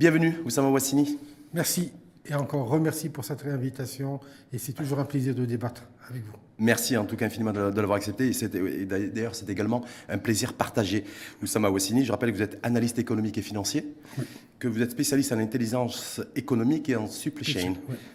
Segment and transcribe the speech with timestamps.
[0.00, 1.18] Bienvenue, Oussama Wassini.
[1.52, 1.92] Merci
[2.24, 4.18] et encore remercie pour cette réinvitation
[4.50, 6.32] et c'est toujours un plaisir de débattre avec vous.
[6.58, 8.30] Merci en tout cas infiniment de, l'avoir accepté.
[8.30, 11.04] Et, d'ailleurs, c'est également un plaisir partagé.
[11.42, 13.92] Oussama Wassini, je rappelle que vous êtes analyste économique et financier,
[14.58, 17.74] que vous êtes spécialiste en intelligence économique et en supply chain.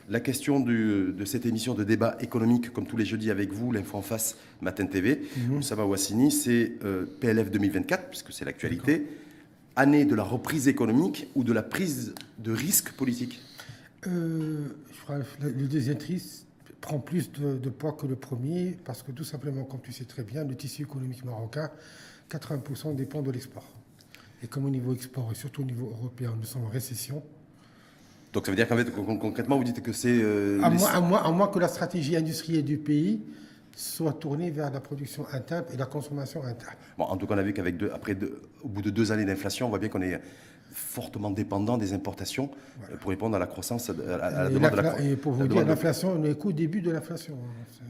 [0.09, 3.99] La question de cette émission de débat économique, comme tous les jeudis avec vous, l'info
[3.99, 9.05] en face, Matin TV, mm Oussama Wassini, c'est euh, PLF 2024, puisque c'est l'actualité.
[9.75, 13.41] Année de la reprise économique ou de la prise de risque politique
[14.07, 16.45] euh, je crois, Le deuxième triste
[16.85, 20.23] prend plus de, poids que le premier, parce que tout simplement, comme tu sais très
[20.23, 21.71] bien, le tissu économique marocain,
[22.29, 23.65] 80% dépend de l'export.
[24.43, 27.23] Et comme au niveau export, et surtout au niveau européen, nous sommes en récession.
[28.33, 30.21] Donc ça veut dire qu'en fait, concrètement, vous dites que c'est...
[30.21, 33.21] Euh, à, moins, à, moins, que la stratégie industrielle du pays
[33.75, 36.75] soit tournée vers la production interne et la consommation interne.
[36.97, 38.17] Bon, en tout cas, on a vu qu'après, après
[38.63, 40.19] au bout de deux années d'inflation, on voit bien qu'on est
[40.71, 42.49] fortement dépendant des importations
[42.91, 45.65] euh, pour répondre à la croissance, à la, demande de la Et pour vous dire,
[45.65, 47.33] l'inflation, on est qu'au début de l'inflation.
[47.33, 47.83] Hein,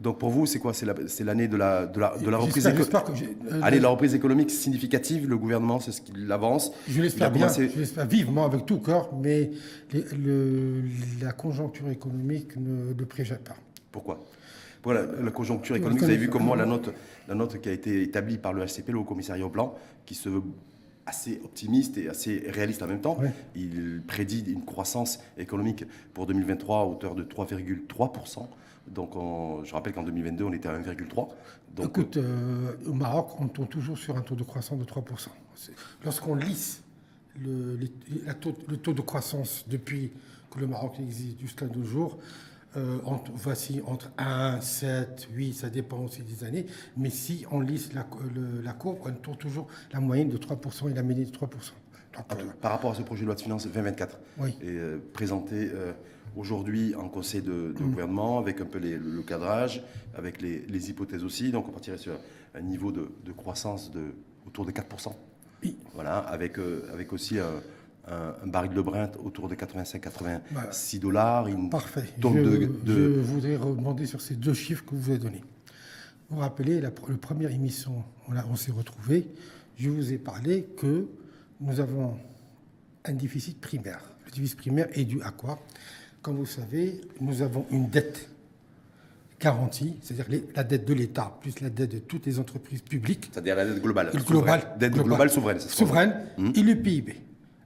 [0.00, 0.72] Donc pour vous, c'est quoi?
[0.74, 4.50] C'est l'année de la, de la, de la reprise économique euh, Allez, la reprise économique
[4.50, 6.72] significative, le gouvernement, c'est ce qu'il avance.
[6.88, 9.50] Je l'espère bien, je l'espère vivement, avec tout cœur, mais
[9.92, 10.82] le,
[11.22, 13.56] la conjoncture économique ne le préjette pas.
[13.92, 14.24] Pourquoi?
[14.84, 16.94] Voilà, la conjoncture économique, vous avez vu comment la note,
[17.26, 19.74] la note qui a été établie par le HCP, le Haut Commissariat au Plan,
[20.04, 20.42] qui se veut
[21.06, 23.18] assez optimiste et assez réaliste en même temps.
[23.54, 28.46] Il prédit une croissance économique pour 2023 à hauteur de 3,3%.
[28.88, 29.12] Donc
[29.64, 31.28] je rappelle qu'en 2022, on était à 1,3%.
[31.74, 35.28] Donc, Écoute, euh, au Maroc, on tourne toujours sur un taux de croissance de 3%.
[36.04, 36.82] Lorsqu'on lisse
[37.40, 40.12] le, le, taux, de croissance depuis
[40.52, 42.18] que le Maroc existe jusqu'à nos jours,
[42.76, 46.66] euh, entre, voici entre 1, 7, 8, ça dépend aussi des années.
[46.96, 48.06] Mais si on lisse la,
[48.62, 51.48] la courbe, on tourne toujours la moyenne de 3% et la médiane de 3%.
[52.16, 52.22] Ah,
[52.60, 54.50] par rapport à ce projet de loi de finances 2024, oui.
[54.60, 55.92] et, euh, présenté euh,
[56.36, 57.90] aujourd'hui en conseil de, mm.
[57.90, 59.82] gouvernement, avec un peu le, cadrage,
[60.16, 61.50] avec les, hypothèses aussi.
[61.50, 62.18] Donc on partirait sur
[62.54, 64.14] un niveau de, croissance de,
[64.46, 65.12] autour de 4%.
[65.62, 65.76] Oui.
[65.94, 66.58] Voilà, avec,
[66.92, 67.38] avec aussi
[68.08, 71.46] un, baril de Brent autour de 85-86 dollars.
[71.70, 72.04] Parfait.
[72.20, 75.42] je, voudrais rebondir sur ces deux chiffres que vous avez donnés.
[76.28, 79.28] Vous vous rappelez, la, première émission, on, on s'est retrouvés,
[79.76, 81.06] je vous ai parlé que
[81.60, 82.16] nous avons
[83.04, 84.00] un déficit primaire.
[84.26, 85.58] Le déficit primaire est dû à quoi?
[86.22, 88.28] Comme vous savez, nous avons une dette
[89.38, 93.30] garantie, c'est-à-dire la dette de l'État plus la dette de toutes les entreprises publiques.
[93.32, 94.10] C'est-à-dire la dette globale.
[94.26, 94.62] Globale.
[94.78, 95.60] Dette globale, souveraine.
[95.60, 96.14] Souveraine.
[96.38, 96.52] Hum.
[96.54, 97.16] Et le PIB.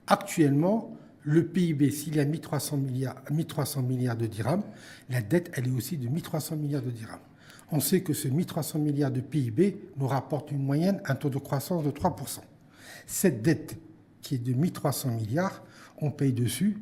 [0.09, 4.63] Actuellement, le PIB, s'il 1300 milliards, 1300 milliards de dirhams,
[5.11, 7.21] la dette, elle est aussi de 1300 milliards de dirhams.
[7.71, 11.39] On sait que ce 1300 milliards de PIB nous rapporte une moyenne, un taux de
[11.39, 12.41] croissance de 3%.
[13.07, 13.77] Cette dette,
[14.23, 15.63] qui est de 1300 milliards,
[16.01, 16.79] on paye dessus,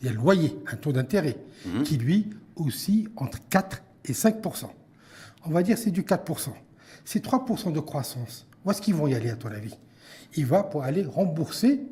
[0.00, 1.36] il y a le loyer, un taux d'intérêt,
[1.66, 1.82] mhm.
[1.82, 4.64] qui lui aussi entre 4 et 5%.
[5.44, 6.48] On va dire c'est du 4%.
[7.04, 9.76] Ces 3% de croissance, où est-ce qu'ils vont y aller à ton avis?
[10.36, 11.82] Il va pour aller rembourser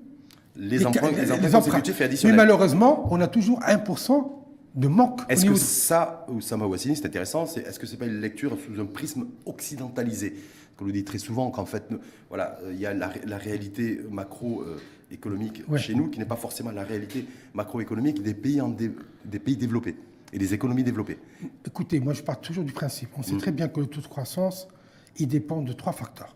[0.59, 2.37] les, emprunts, les, emprunts et additionnels.
[2.37, 4.31] Mais malheureusement, on a toujours 1%
[4.75, 5.21] de manque.
[5.29, 8.81] Est-ce que ça, Oussama Ouassini, c'est intéressant, est-ce que ce n'est pas une lecture sous
[8.81, 10.35] un prisme occidentalisé
[10.77, 11.89] Qu'on nous dit très souvent qu'en fait,
[12.29, 13.09] voilà, il y a la,
[13.39, 17.25] réalité macroéconomique chez nous qui n'est pas forcément la réalité
[17.55, 19.97] macroéconomique des pays, en des pays développés
[20.33, 21.19] et des économies développées.
[21.67, 23.11] Écoutez, moi je pars toujours du principe.
[23.17, 23.39] On sait mm.
[23.39, 24.69] très bien que le taux de croissance,
[25.17, 26.35] il dépend de trois facteurs.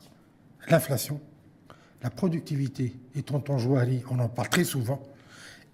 [0.68, 1.20] L'inflation,
[2.02, 5.02] la productivité et tonton Joari, on en parle très souvent,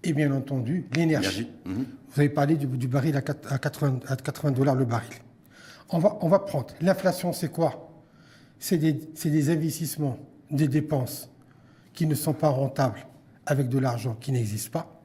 [0.03, 1.49] et bien entendu l'énergie.
[1.65, 1.85] Mhm.
[2.11, 5.09] Vous avez parlé du, baril à 80, dollars le baril.
[5.89, 6.67] On va, on va prendre.
[6.81, 7.91] L'inflation, c'est quoi?
[8.59, 11.29] C'est des, des, investissements, des dépenses
[11.93, 13.05] qui ne sont pas rentables
[13.45, 15.01] avec de l'argent qui n'existe pas.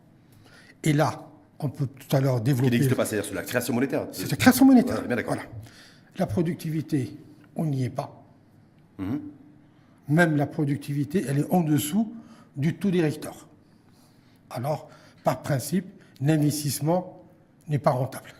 [0.82, 1.28] Et là,
[1.58, 2.70] on peut tout à l'heure développer.
[2.70, 4.06] Qui n'existe pas, c'est-à-dire sur la création monétaire.
[4.12, 5.02] C'est la création monétaire.
[5.26, 5.42] voilà.
[6.18, 7.16] La productivité,
[7.56, 8.22] on n'y est pas.
[8.98, 9.20] Mhm
[10.08, 12.12] même la productivité, elle est en dessous
[12.56, 13.48] du taux directeur.
[14.50, 14.88] Alors,
[15.24, 15.86] par principe,
[16.20, 17.22] l'investissement
[17.68, 18.34] n'est pas rentable.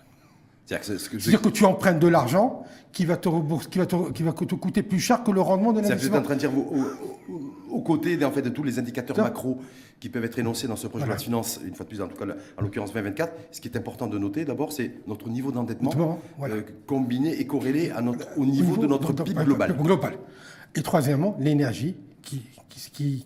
[0.66, 4.32] C'est-à-dire que, tu empruntes de l'argent qui va te rembourser, qui va te, qui va
[4.32, 6.16] te coûter plus cher que le rendement de l'investissement.
[6.16, 6.52] Êtes en train de dire,
[7.70, 9.60] aux côtés en fait, de tous les indicateurs macro
[10.00, 12.00] qui peuvent être énoncés dans ce projet de loi de finances, une fois de plus,
[12.00, 15.28] en tout cas, en l'occurrence 2024, ce qui est important de noter d'abord, c'est notre
[15.28, 19.76] niveau d'endettement euh, combiné et corrélé à notre, au niveau, de notre PIB global.
[19.76, 20.14] global.
[20.76, 22.42] Et troisièmement, l'énergie, qui,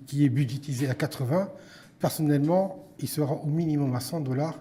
[0.06, 1.50] qui, est budgétisée à 80.
[1.98, 4.58] Personnellement, il sera au minimum à 100 dollars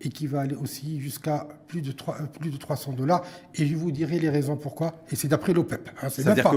[0.00, 3.22] et qui va aller aussi jusqu'à plus de, 3, plus de 300 dollars.
[3.54, 4.94] Et je vous dirai les raisons pourquoi.
[5.10, 5.90] Et c'est d'après l'OPEP.
[6.02, 6.56] Hein, C'est-à-dire que,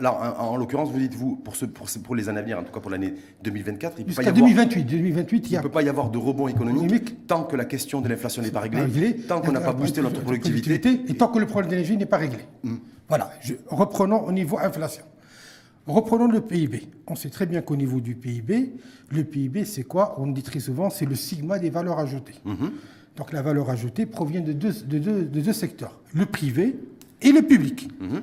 [0.00, 2.62] là, en, l'occurrence, vous dites, vous, pour, ce, pour, pour, les années à venir, en
[2.62, 6.10] tout cas pour l'année 2024, il Jusqu'à 2028, 2028, il ne peut pas y avoir
[6.10, 9.60] de rebond économique, tant que la question de l'inflation n'est pas réglée, tant qu'on n'a
[9.60, 11.02] pas boosté notre productivité.
[11.08, 12.40] Et tant que le problème d'énergie n'est pas réglé.
[12.64, 12.80] Hum.
[13.08, 13.30] Voilà.
[13.68, 15.04] reprenons au niveau inflation.
[15.86, 16.88] Reprenons le PIB.
[17.06, 18.72] On sait très bien qu'au niveau du PIB,
[19.10, 20.20] le PIB, c'est quoi?
[20.20, 22.34] On dit très souvent, c'est le sigma des valeurs ajoutées.
[22.44, 22.72] Mhm.
[23.16, 26.76] Donc la valeur ajoutée provient de deux, de deux, secteurs, le privé
[27.22, 27.88] et le public.
[28.00, 28.22] Mhm.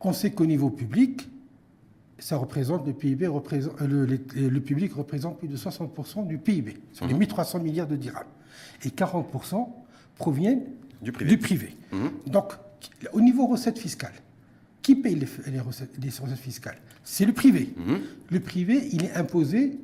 [0.00, 1.28] On sait qu'au niveau public,
[2.18, 7.06] ça représente, le PIB représente, le, le, public représente plus de 60% du PIB, sur
[7.06, 7.64] les 1300 mhm.
[7.64, 8.24] milliards de dirhams.
[8.84, 9.68] Et 40%
[10.16, 10.62] proviennent
[11.02, 11.76] du privé.
[12.26, 12.54] Donc,
[13.12, 14.14] au niveau recettes fiscales,
[14.88, 16.00] qui paye les, recettes,
[16.36, 16.78] fiscales?
[17.04, 17.74] C'est le privé.
[17.76, 18.00] Mhm.
[18.30, 19.78] Le privé, il est imposé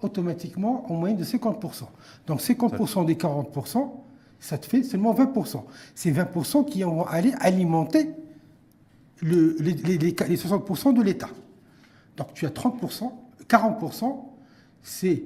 [0.00, 1.84] automatiquement en moyenne de 50%.
[2.26, 3.92] Donc 50% des 40%,
[4.40, 5.62] ça te fait seulement 20%.
[5.94, 8.10] C'est 20% qui vont aller alimenter
[9.20, 11.30] le, les, 60% de l'État.
[12.16, 13.08] Donc tu as 30%,
[13.48, 14.16] 40%,
[14.82, 15.22] c'est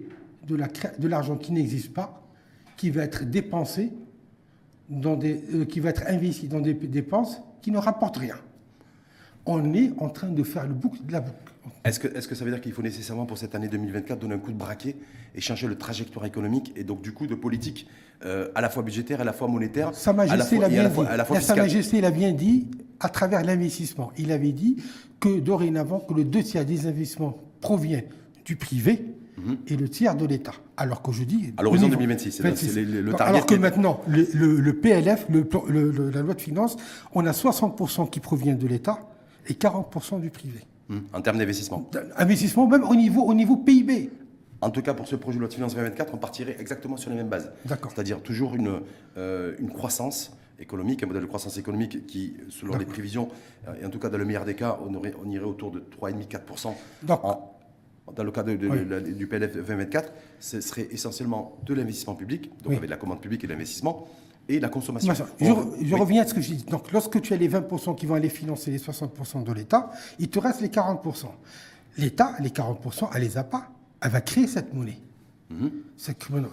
[0.46, 2.22] de l'argent qui n'existe pas,
[2.76, 3.90] qui va être dépensé,
[4.90, 8.36] dans des, euh, qui va être investi dans des dépenses qui ne rapportent rien
[9.46, 11.52] on est en train de faire le boucle de la boucle.
[11.84, 14.34] Est-ce que, est que ça veut dire qu'il faut nécessairement pour cette année 2024 donner
[14.34, 14.96] un coup de braquet
[15.34, 17.86] et changer le trajectoire économique et donc du coup de politique
[18.24, 21.42] euh, à la fois budgétaire, à la fois monétaire Sa Majesté l'a bien dit.
[21.42, 24.10] Sa Majesté l'a bien dit à travers l'investissement.
[24.18, 24.76] Il avait dit
[25.20, 28.02] que dorénavant que le deux tiers des investissements provient
[28.44, 29.04] du privé
[29.36, 29.58] mhm.
[29.66, 30.54] et le tiers de l'État.
[30.76, 31.52] Alors que je dis...
[31.56, 32.42] À l'horizon 2026, c'est
[32.84, 33.24] le, target.
[33.24, 36.76] Alors que maintenant, le, PLF, la loi de finances,
[37.14, 38.98] on a 60% qui provient de l'État
[39.48, 40.60] et 40% du privé.
[40.88, 41.00] Hmm.
[41.12, 44.10] En termes d'investissement Investissement, même au niveau, au niveau PIB.
[44.60, 47.10] En tout cas, pour ce projet de loi de finances 2024, on partirait exactement sur
[47.10, 47.50] les mêmes bases.
[47.64, 47.92] D'accord.
[47.94, 48.80] C'est-à-dire toujours une,
[49.16, 53.28] euh, une croissance économique, un modèle de croissance économique qui, selon les prévisions,
[53.68, 55.70] euh, et en tout cas dans le meilleur des cas, on, aurait, on irait autour
[55.70, 56.72] de 3,5-4%.
[58.14, 62.88] Dans le cas de, du PLF 2024, ce serait essentiellement de l'investissement public, donc avec
[62.88, 64.06] la commande publique et l'investissement,
[64.48, 65.12] et la consommation.
[65.40, 66.64] Je, reviens à ce que je dis.
[66.64, 70.28] Donc, lorsque tu as les 20% qui vont aller financer les 60% de l'État, il
[70.28, 71.26] te reste les 40%.
[71.98, 73.70] L'État, les 40%, elle les a pas.
[74.00, 75.00] Elle va créer cette monnaie.
[75.50, 75.70] Mhm.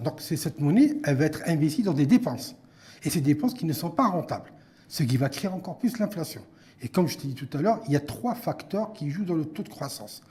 [0.04, 2.56] Donc, cette monnaie, elle va être investie dans des dépenses.
[3.04, 4.52] Et ces dépenses qui ne sont pas rentables.
[4.88, 6.42] Ce qui va créer encore plus l'inflation.
[6.82, 9.26] Et comme je t'ai dit tout à l'heure, il y a trois facteurs qui jouent
[9.26, 10.22] dans le taux de croissance.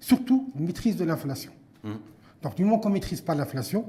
[0.00, 1.52] Surtout, maîtrise de l'inflation.
[1.84, 1.98] Mhm.
[2.42, 3.84] Donc, du moment qu'on ne maîtrise pas l'inflation,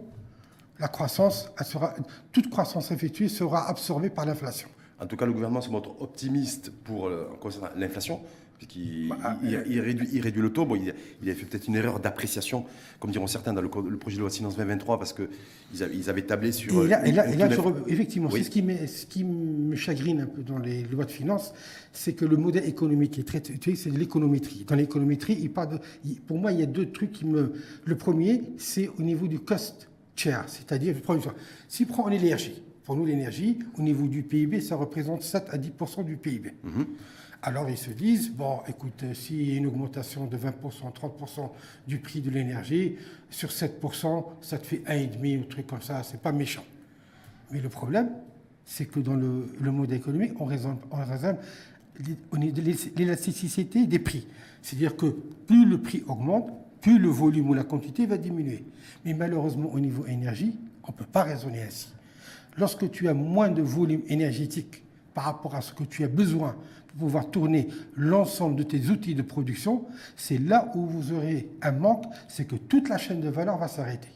[0.79, 1.93] la croissance, sera,
[2.31, 4.69] toute croissance effectuée sera absorbée par l'inflation.
[4.99, 7.29] En tout cas, le gouvernement se montre optimiste pour euh,
[7.77, 8.19] l'inflation,
[8.57, 10.65] puisqu'il bah, euh, il, réduit, réduit, le taux.
[10.65, 12.65] Bon, il, a fait peut-être une erreur d'appréciation,
[12.99, 16.09] comme diront certains dans le, projet de loi de finances 2023, parce qu'ils avaient, ils
[16.09, 16.83] avaient tablé sur...
[16.83, 17.25] Et là,
[17.87, 21.54] effectivement, ce, qui ce qui me chagrine un peu dans les lois de finances,
[21.94, 23.42] c'est que le modèle économique est très...
[23.75, 24.65] c'est de l'économétrie.
[24.68, 25.80] Dans l'économétrie, il parle
[26.27, 27.54] pour moi, il y a deux trucs qui me...
[27.85, 29.88] Le premier, c'est au niveau du cost
[30.47, 30.95] c'est-à-dire,
[31.68, 35.57] si on prend l'énergie, pour nous l'énergie, au niveau du PIB, ça représente 7 à
[35.57, 36.54] 10% du PIB.
[36.64, 36.88] Mhm.
[37.42, 41.52] Alors ils se disent, bon, écoute, s'il y a une augmentation de 20% 30%
[41.88, 42.97] du prix de l'énergie,
[43.30, 46.66] sur 7% ça te fait 1,5 ou truc comme ça, c'est pas méchant.
[47.52, 48.09] Mais le problème,
[48.66, 51.38] c'est que dans le, le, mode économique, on raisonne, on raisonne
[52.95, 54.28] l'élasticité des prix.
[54.61, 55.07] C'est-à-dire que
[55.47, 58.64] plus le prix augmente, plus le volume ou la quantité va diminuer.
[59.06, 61.90] Mais malheureusement, au niveau énergie, on ne peut pas raisonner ainsi.
[62.57, 64.83] Lorsque tu as moins de volume énergétique
[65.14, 66.56] par rapport à ce que tu as besoin
[66.88, 71.71] pour pouvoir tourner l'ensemble de tes outils de production, c'est là où vous aurez un
[71.71, 74.09] manque, c'est que toute la chaîne de valeur va s'arrêter.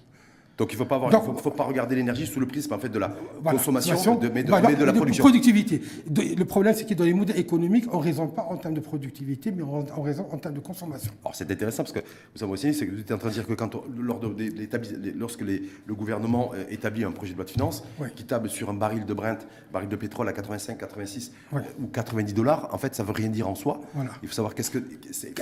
[0.58, 1.00] Donc il ne faut, pas
[1.42, 3.12] faut, pas regarder l'énergie sous le prisme en fait, de la
[3.44, 5.24] consommation, de, mais, de, de, la production.
[5.24, 5.82] productivité.
[6.16, 8.80] le problème, c'est que dans les modèles économiques, on ne raisonne pas en termes de
[8.80, 11.12] productivité, mais on, on raisonne en termes de consommation.
[11.24, 13.34] Alors c'est intéressant parce que vous savez aussi, c'est que vous êtes en train de
[13.34, 14.36] dire que quand lors de,
[15.18, 17.84] lorsque les, le gouvernement euh, établit un projet de loi de finances
[18.16, 19.40] qui table sur un baril de Brent,
[19.72, 21.32] baril de pétrole à 85, 86
[21.82, 23.82] ou 90 dollars, en fait, ça ne veut rien dire en soi.
[24.22, 25.34] Il faut savoir qu'est-ce que c'est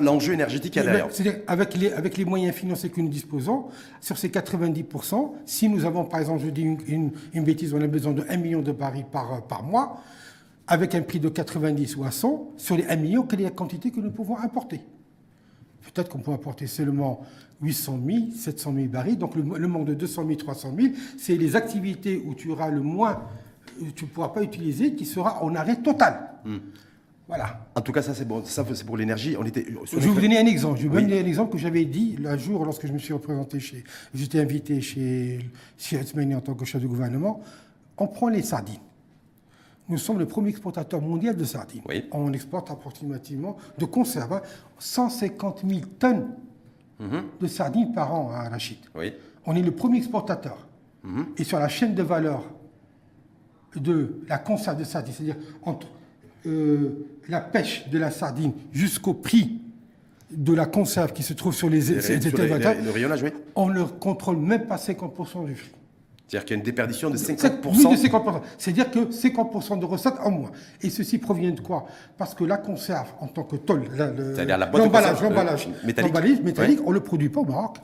[0.00, 1.08] l'enjeu énergétique qu'il y a derrière.
[1.46, 3.66] Avec les, avec les moyens financiers que nous disposons,
[4.00, 5.32] sur ces 90%.
[5.46, 8.62] Si nous avons, par exemple, je dis une, bêtise, on a besoin de 1 million
[8.62, 10.00] de barils par, par mois,
[10.66, 13.50] avec un prix de 90 ou à 100, sur les 1 million, quelle est la
[13.50, 14.80] quantité que nous pouvons importer
[15.82, 17.22] Peut-être qu'on peut importer seulement
[17.62, 19.18] 800 000, 700 000 barils.
[19.18, 22.80] Donc le, manque de 200 000, 300 000, c'est les activités où tu auras le
[22.80, 23.22] moins,
[23.94, 26.30] tu ne pourras pas utiliser, qui sera en arrêt total.
[26.44, 26.58] Hmm.
[27.30, 27.60] Voilà.
[27.76, 28.44] En tout cas, ça c'est bon.
[28.44, 29.36] Ça c'est pour l'énergie.
[29.38, 29.64] On était.
[29.64, 30.78] Je vais vous donner un exemple.
[30.78, 33.12] Je vais vous donner un exemple que j'avais dit le jour lorsque je me suis
[33.12, 33.84] représenté chez.
[34.12, 37.40] J'étais invité chez Sietzmani en tant que chef de gouvernement.
[37.98, 38.80] On prend les sardines.
[39.88, 41.82] Nous sommes le premier exportateur mondial de sardines.
[41.88, 42.04] Oui.
[42.10, 44.42] On exporte approximativement de conserve hein,
[44.80, 46.34] 150 000 tonnes
[47.40, 48.78] de sardines par an à la Chine.
[48.96, 49.12] Oui.
[49.46, 50.66] On est le premier exportateur.
[51.38, 52.44] Et sur la chaîne de valeur
[53.76, 55.86] de la conserve de sardines, c'est-à-dire entre
[56.46, 59.60] euh, la pêche de la sardine jusqu'au prix
[60.30, 63.30] de la conserve qui se trouve sur les, sur les- les- le rayonnage, oui.
[63.56, 65.70] on ne contrôle même pas 50% du prix.
[66.28, 67.90] C'est-à-dire qu'il y a une déperdition de Oui, 50%.
[67.90, 68.40] de 50%.
[68.56, 70.50] C'est-à-dire que 50% de recettes en moins.
[70.80, 71.86] Et ceci provient de quoi?
[72.16, 74.36] Parce que la conserve, en tant que tôle, le-
[74.78, 76.44] l'emballage, conserve, l'emballage, euh, métallique.
[76.44, 76.84] métallique, Ouais.
[76.86, 77.78] on ne le produit pas au Maroc.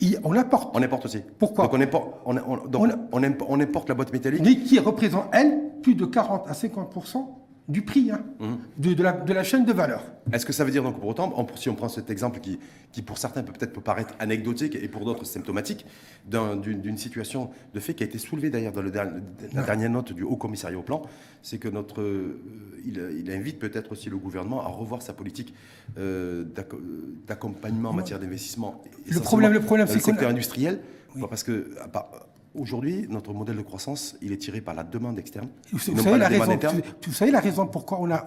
[0.00, 0.72] Il- on l'apporte.
[0.76, 1.20] On importe aussi.
[1.38, 1.66] Pourquoi?
[1.66, 4.40] Donc on importe, on, on- donc on importe la boîte métallique.
[4.44, 7.38] Mais qui représente, elle, plus de 40 à 50%
[7.70, 8.54] du prix hein, Mmh.
[8.78, 10.02] de, de la, de la chaîne de valeur.
[10.32, 12.58] Est-ce que ça veut dire donc pour autant, on- si on prend cet exemple qui,
[12.92, 15.86] qui pour certains peut peut-être peut paraître anecdotique et pour d'autres symptomatique,
[16.26, 20.12] d'un- d'une situation de fait qui a été soulevée d'ailleurs dans le la dernière note
[20.12, 21.02] du Haut Commissariat au Plan,
[21.42, 22.40] c'est que notre, euh,
[22.84, 25.54] il, il invite peut-être aussi le gouvernement à revoir sa politique
[25.98, 28.82] euh, d'acc- euh, d'accompagnement en matière d'investissement.
[29.08, 30.80] Le problème- le problème, c'est a- secteur industriel,
[31.28, 32.10] parce que à part-
[32.54, 36.18] aujourd'hui notre modèle de croissance, il est tiré par la demande externe, Vous, savez pas
[36.18, 36.76] la raison, interne.
[36.76, 38.26] vous, vous savez la raison pourquoi on a-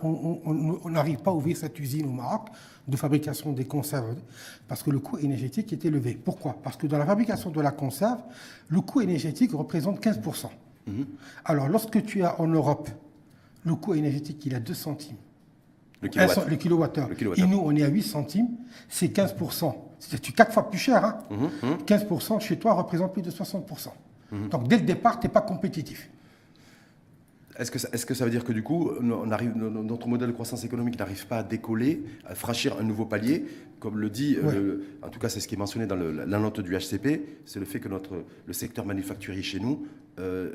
[0.89, 2.47] n'arrive pas à ouvrir cette usine au Maroc
[2.87, 4.15] de fabrication des conserves?
[4.67, 6.17] Parce que le coût énergétique est élevé.
[6.23, 6.55] Pourquoi?
[6.63, 8.19] Parce que dans la fabrication de la conserve,
[8.69, 10.49] le coût énergétique représente 15%.
[10.87, 11.05] Mhm.
[11.45, 12.89] Alors lorsque tu as en Europe
[13.65, 15.15] le coût énergétique, il est à 2 centimes.
[16.01, 16.09] Le
[16.57, 17.09] kilowattheure.
[17.37, 18.49] Et nous, on est à 8 centimes,
[18.89, 19.73] c'est 15%.
[19.99, 21.03] C'est 4 fois plus cher.
[21.05, 23.93] Hein Mhm, 15% chez toi représente plus de 60%.
[24.51, 26.09] Donc dès le départ, tu n'es pas compétitif.
[27.59, 29.83] Est-ce que, ça, est-ce que ça veut dire que du coup, on arrive, no- no-
[29.83, 33.45] notre modèle de croissance économique n'arrive pas à décoller, à franchir un nouveau palier?
[33.79, 35.07] Comme le dit, euh, Ouais.
[35.07, 37.59] en tout cas c'est ce qui est mentionné dans le- la, note du HCP, c'est
[37.59, 39.85] le fait que notre, le secteur manufacturier chez nous
[40.19, 40.49] euh,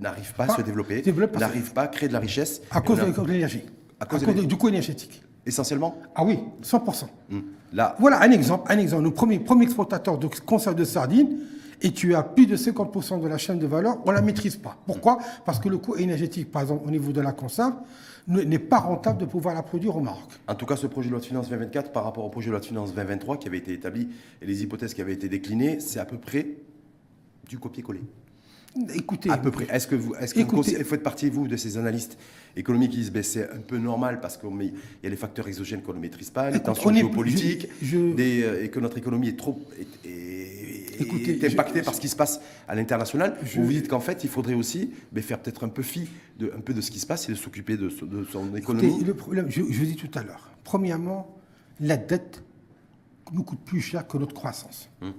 [0.00, 1.02] n'arrive pas à se développer,
[1.38, 2.60] n'arrive pas à créer de la richesse.
[2.70, 3.62] À cause de l'énergie.
[3.98, 5.22] À À cause de- du coût énergétique.
[5.46, 7.08] Essentiellement, Ah oui, 100%.
[7.30, 8.70] hum, là, Voilà un exemple.
[8.70, 9.02] Un exemple.
[9.04, 11.38] Nos premiers, premiers exportateurs de conserve de sardines,
[11.80, 14.56] et tu as plus de 50% de la chaîne de valeur, on ne la maîtrise
[14.56, 14.76] pas.
[14.86, 15.18] Pourquoi?
[15.44, 17.74] Parce que le coût énergétique, par exemple, au niveau de la conserve,
[18.28, 20.22] ne- n'est pas rentable de pouvoir la produire au Maroc.
[20.46, 22.52] en tout cas ce projet de loi de finances 2024 par rapport au projet de
[22.52, 24.08] loi de finances 2023 qui avait été établi
[24.40, 26.46] et les hypothèses qui avaient été déclinées, c'est à peu près
[27.48, 28.02] du copier-coller.
[28.94, 29.66] Écoutez, À peu près.
[29.70, 32.16] Est-ce que vous, est-ce que vous, Écoutez- considérez- faites partie, vous, de ces analystes
[32.56, 34.48] économiques qui disent ben, c'est un peu normal parce qu'il
[35.02, 38.42] y a les facteurs exogènes qu'on ne maîtrise pas, les tensions géopolitiques, je- je- des,
[38.44, 40.61] euh, et que notre économie est trop est, est-
[41.00, 44.24] Écoutez, est je- par ce qui se passe à l'international Vous vous dites qu'en fait,
[44.24, 46.08] il faudrait aussi faire peut-être un peu fi
[46.38, 48.54] de, un peu de ce qui se passe et de s'occuper de, so- de son
[48.56, 48.88] économie.
[48.88, 50.50] Écoutez, le problème, je, je vous dis tout à l'heure.
[50.64, 51.36] Premièrement,
[51.80, 52.42] la dette
[53.32, 54.88] nous coûte plus cher que notre croissance.
[55.00, 55.12] Hum.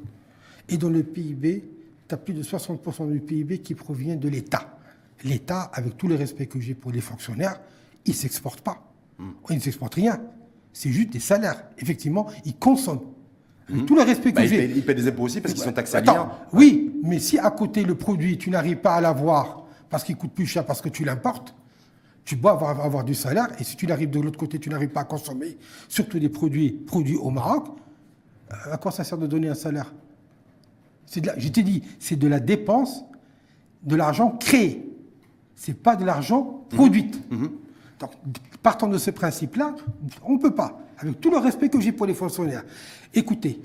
[0.70, 1.64] Et dans le PIB,
[2.08, 4.78] tu as plus de 60% du PIB qui provient de l'État.
[5.24, 7.60] L'État, avec tout le respect que j'ai pour les fonctionnaires,
[8.06, 8.92] il ne s'exporte pas.
[9.20, 9.34] Hum.
[9.50, 10.22] Il ne s'exporte rien.
[10.74, 11.64] C'est juste des salaires.
[11.78, 13.02] Effectivement, il consomme.
[13.70, 14.66] Avec tout le respect que Bah, ils, j'ai.
[14.76, 16.30] ils paient des impôts aussi parce qu'ils sont taxés à bien.
[16.52, 20.32] oui, mais si à côté le produit, tu n'arrives pas à l'avoir parce qu'il coûte
[20.32, 21.56] plus cher parce que tu l'importes,
[22.26, 23.48] tu dois avoir, avoir du salaire.
[23.60, 26.72] Et si tu n'arrives de l'autre côté, tu n'arrives pas à consommer, surtout des produits
[26.72, 27.68] produits au Maroc,
[28.52, 29.94] euh, à quoi ça sert de donner un salaire?
[31.06, 33.04] C'est de la- Je t'ai dit, c'est de la dépense,
[33.84, 34.90] de l'argent créé.
[35.56, 37.12] C'est pas de l'argent produit.
[38.26, 39.76] Donc, partant de ce principe-là,
[40.24, 40.80] on ne peut pas.
[40.98, 42.64] Avec tout le respect que j'ai pour les fonctionnaires.
[43.14, 43.62] Écoutez,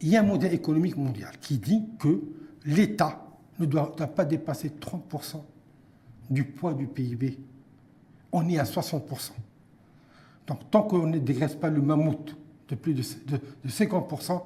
[0.00, 2.20] il y a un modèle économique mondial qui dit que
[2.64, 3.24] l'État
[3.58, 5.42] ne doit, doit pas dépasser 30%
[6.30, 7.38] du poids du PIB.
[8.32, 9.00] On est à 60%.
[10.46, 12.36] Donc tant qu'on ne dégraisse pas le mammouth
[12.68, 14.40] de plus de, de- de 50%,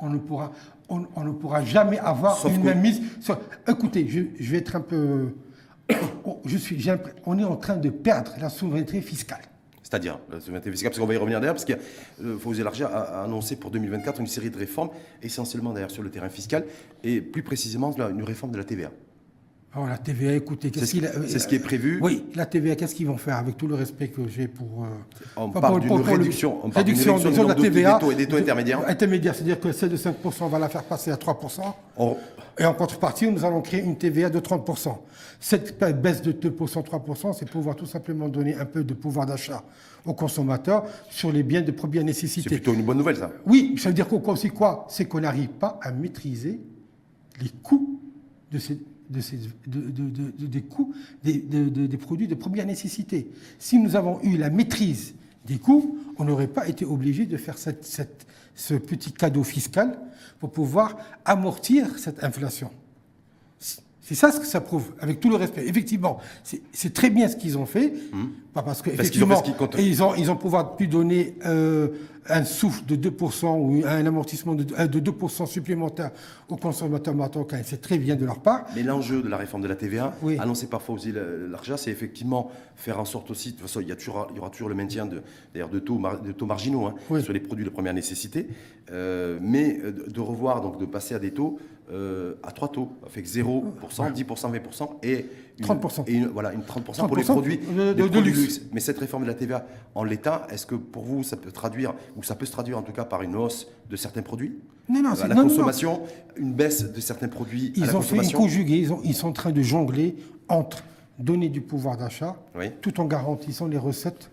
[0.00, 0.52] on ne pourra,
[0.88, 3.00] on, on ne pourra jamais avoir Sauf une que- même mise.
[3.20, 5.34] sur- Écoutez, je, je vais être un peu...
[6.86, 9.42] l'impression- on est en train de perdre la souveraineté fiscale.
[9.82, 12.88] C'est-à-dire la souveraineté fiscale, parce qu'on va y revenir d'ailleurs, parce qu'il a, faut élargir,
[12.88, 14.90] a, annoncé pour 2024 une série de réformes,
[15.22, 16.64] essentiellement d'ailleurs sur le terrain fiscal,
[17.02, 18.90] et plus précisément une réforme de la TVA.
[19.80, 22.00] Oh, la TVA, écoutez, C'est qu'est-ce ce, qu'il c'est ce qui est prévu.
[22.02, 24.84] Oui, la TVA, qu'est-ce qu'ils vont faire avec tout le respect que j'ai pour.
[24.84, 24.88] euh,
[25.36, 27.94] On parle pour- le- réduction, on parle d'une réduction, de la TVA.
[27.94, 28.80] des taux et des taux intermédiaires.
[28.88, 31.76] Intermédiaire, c'est-à-dire que celle de 5%, on va la faire passer à 3%.
[31.96, 32.16] On-
[32.58, 35.00] Et en contrepartie, nous allons créer une TVA de 30%.
[35.38, 39.62] Cette baisse de 2%, 3%, c'est pouvoir tout simplement donner un peu de pouvoir d'achat
[40.04, 42.50] aux consommateurs sur les biens de première c'est nécessité.
[42.50, 43.30] plutôt une bonne nouvelle, ça.
[43.46, 44.86] Oui, ça veut dire aussi quoi?
[44.88, 46.58] C'est qu'on n'arrive pas à maîtriser
[47.40, 48.00] les coûts
[48.50, 48.80] de ces,
[49.10, 53.30] de ces, des coûts des, produits de première nécessité.
[53.58, 55.14] Si nous avons eu la maîtrise
[55.46, 59.98] des coûts, on n'aurait pas été obligé de faire cette, ce petit cadeau fiscal
[60.38, 62.70] pour pouvoir amortir cette inflation.
[64.08, 65.66] C'est ça ce que ça prouve, avec tout le respect.
[65.66, 66.18] Effectivement,
[66.72, 68.32] c'est très bien ce qu'ils ont fait, hum.
[68.54, 69.42] pas parce qu'effectivement,
[69.78, 71.88] ils, ont, ils ont pouvoir pu donner euh,
[72.44, 76.10] souffle de 2% ou un amortissement de, 2% supplémentaire
[76.48, 77.60] aux consommateurs marocains.
[77.64, 78.66] C'est très bien de leur part.
[78.74, 83.00] Mais l'enjeu de la réforme de la TVA, annoncé parfois aussi l'ARJA, c'est effectivement faire
[83.00, 84.74] en sorte aussi, de toute façon, il y, a toujours, il y aura toujours le
[84.74, 85.22] maintien de,
[85.54, 88.48] de, taux, de taux marginaux hein, sur les produits de première nécessité,
[88.92, 91.58] euh, mais euh, de revoir, donc de passer à des taux
[91.90, 93.62] euh, à trois taux, avec 0%,
[94.12, 95.26] 10%, 20% et
[95.60, 96.04] 30%.
[96.06, 98.62] Et voilà, une 30%, pour les produits, de, luxe.
[98.72, 101.94] Mais cette réforme de la TVA en l'état, est-ce que pour vous, ça peut traduire,
[102.16, 104.58] ou ça peut se traduire en tout cas par une hausse de certains produits?
[104.88, 106.02] Non, non, à la consommation,
[106.36, 109.28] une baisse de certains produits ils à la ont fait une conjuguée, ils, ils, sont
[109.28, 110.16] en train de jongler
[110.48, 110.82] entre
[111.18, 112.36] donner du pouvoir d'achat
[112.80, 114.30] tout en garantissant les recettes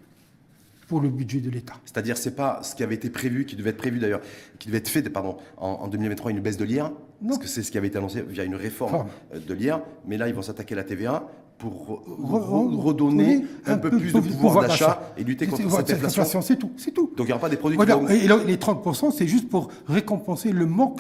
[0.88, 1.74] pour le budget de l'État.
[1.84, 4.22] C'est-à-dire, c'est pas ce qui avait été prévu, qui devait être prévu d'ailleurs,
[4.60, 6.92] qui devait être fait, pardon, en, 2023, une baisse de l'IR,
[7.24, 10.18] parce que c'est ce qui avait été annoncé via une réforme euh, de l'IR, mais
[10.18, 12.04] là, ils vont s'attaquer à la TVA pour
[12.84, 16.42] redonner un, peu, plus de pouvoir, d'achat et lutter contre cette inflation.
[16.42, 17.14] C'est tout, c'est tout.
[17.16, 18.08] Donc il n'y aura pas des produits qui vont...
[18.10, 21.00] Et les 30%, c'est juste pour récompenser le manque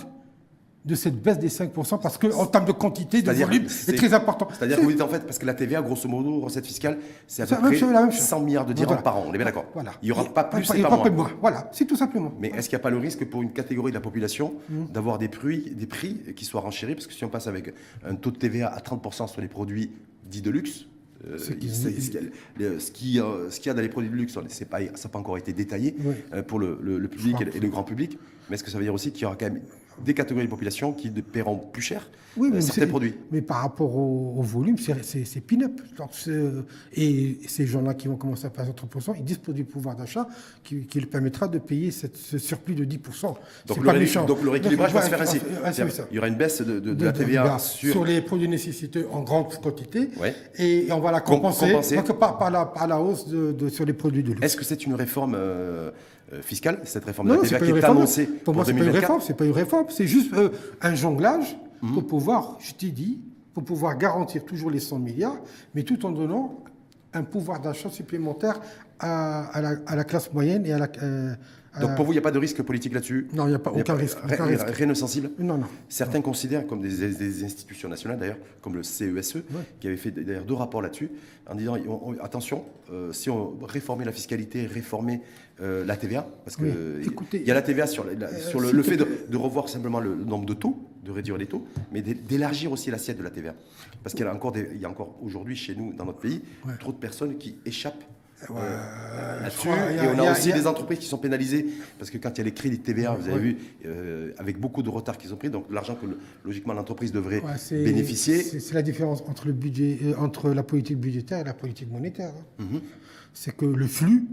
[0.85, 4.47] de cette baisse des 5% parce qu'en termes de quantité, de volume, c'est très important.
[4.53, 7.41] C'est-à-dire que vous dites en fait, parce que la TVA, grosso modo, recette fiscale, c'est
[7.41, 9.93] à peu près 100 milliards de dirhams par an, on est bien d'accord voilà.
[10.01, 11.31] Il n'y aura pas plus et pas, moins.
[11.41, 12.31] Voilà, c'est tout simplement.
[12.39, 14.85] Mais est-ce qu'il n'y a pas le risque pour une catégorie de la population mmh.
[14.93, 16.93] d'avoir des prix, des prix qui soient renchéris?
[16.93, 17.74] Parce que si on passe avec
[18.05, 19.91] un taux de TVA à 30% sur les produits
[20.24, 20.85] dits de luxe,
[21.27, 21.53] euh, ce
[22.91, 25.95] qu'il y, a dans les produits de luxe, ça n'a pas encore été détaillé
[26.33, 28.19] euh, pour le, public et le grand public.
[28.50, 29.61] Mais est-ce que ça veut dire aussi qu'il y aura quand même
[30.03, 33.16] des catégories de population qui paieront plus cher oui, mais euh, certains produits.
[33.31, 35.79] Mais par rapport au, volume, c'est pin-up.
[36.94, 40.27] Et ces gens-là qui vont commencer à payer 30%, ils disposent du pouvoir d'achat
[40.64, 43.36] qui, qui, leur permettra de payer cette, ce surplus de 10%.
[43.68, 45.40] Donc, le, donc le rééquilibrage va se faire ainsi.
[46.12, 48.03] Il y aura une baisse de, la TVA sur...
[48.03, 50.10] les produits nécessités en grande quantité
[50.58, 51.74] et, on va la compenser,
[52.20, 54.44] par, la, par, la, hausse de, sur les produits de luxe.
[54.44, 55.92] Est-ce que c'est une réforme euh,
[56.42, 59.22] fiscale, cette réforme de la TVA qui est annoncée pour, moi, c'est pas une réforme,
[59.22, 60.50] c'est pas une réforme, c'est juste euh,
[60.81, 62.07] un jonglage pour mhm.
[62.07, 63.22] pouvoir, je t'ai dit,
[63.53, 65.38] pour pouvoir garantir toujours les 100 milliards,
[65.75, 66.64] mais tout en donnant
[67.14, 68.59] un pouvoir d'achat supplémentaire
[69.00, 71.35] à, la, classe moyenne et à la, euh,
[71.81, 73.27] donc pour vous, il n'y a pas de risque politique là-dessus?
[73.33, 75.31] Non, il n'y a pas aucun, risque, Rien de sensible?
[75.40, 75.68] Non, non.
[75.90, 79.42] Certains considèrent, comme des, institutions nationales d'ailleurs, comme le CESE, e,
[79.79, 81.09] qui avait fait d'ailleurs deux rapports là-dessus,
[81.48, 81.77] en disant
[82.22, 85.22] attention, euh, si on réformait la fiscalité, réformait
[85.61, 89.38] euh, la TVA, parce qu'il y a la TVA sur, euh, sur le, fait de,
[89.38, 93.24] revoir simplement le nombre de taux, de réduire les taux, mais d'élargir aussi l'assiette de
[93.24, 93.53] la TVA.
[94.03, 96.42] Parce qu'il y a encore, il y a encore aujourd'hui chez nous, dans notre pays,
[96.79, 98.03] trop de personnes qui échappent
[98.43, 101.65] et on a, aussi des entreprises qui sont pénalisées
[101.98, 104.59] parce que quand il y a les crédits de TVA, vous avez vu, euh, avec
[104.59, 106.05] beaucoup de retard qu'ils ont pris, donc l'argent que
[106.43, 108.41] logiquement l'entreprise devrait bénéficier.
[108.41, 112.33] C'est la différence entre le budget, euh, entre la politique budgétaire et la politique monétaire.
[112.59, 112.63] Hein.
[112.71, 112.81] Mhm.
[113.33, 114.25] C'est que le flux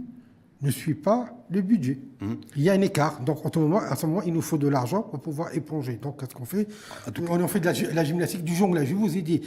[0.62, 1.98] ne suit pas le budget.
[2.20, 2.36] Mhm.
[2.56, 3.20] Il y a un écart.
[3.20, 5.98] Donc, à ce, moment, à ce moment, il nous faut de l'argent pour pouvoir éponger.
[6.00, 6.68] Donc, qu'est-ce qu'on fait?
[7.28, 8.88] On fait de la, gymnastique du jonglage.
[8.88, 9.42] Je vous ai dit,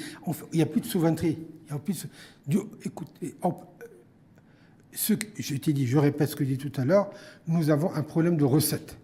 [0.52, 1.38] il n'y a plus de souveraineté.
[1.68, 2.06] Il y a plus
[2.48, 3.36] de, écoutez,
[4.96, 7.12] ce que, je dit, je répète ce que j'ai dit tout à l'heure,
[7.48, 8.98] nous avons un problème de recettes.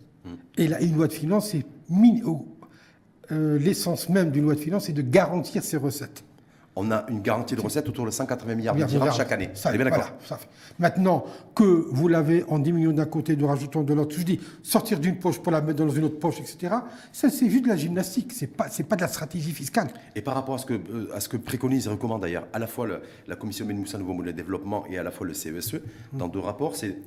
[0.58, 1.66] Et une loi de finances, c'est
[3.32, 6.24] euh, l'essence même d'une loi de finances, c'est de garantir ces recettes
[6.76, 9.50] on a une garantie de recettes autour de 180 milliards de dirhams chaque année.
[9.54, 10.12] Ça, bien d'accord.
[10.80, 15.00] Maintenant que vous l'avez en diminuant d'un côté, de rajoutant de l'autre, je dis sortir
[15.00, 16.76] d'une poche pour la mettre dans une autre poche, etc.
[17.12, 18.32] Ça, c'est juste de la gymnastique.
[18.32, 19.90] C'est pas, pas de la stratégie fiscale.
[20.16, 22.60] Et par rapport à ce que, euh, à ce que préconise et recommande d'ailleurs à
[22.60, 22.88] la fois
[23.28, 25.82] la Commission Benmoussa Nouveau Modèle de Développement et à la fois le CESE, e,
[26.14, 26.98] dans deux rapports, c'est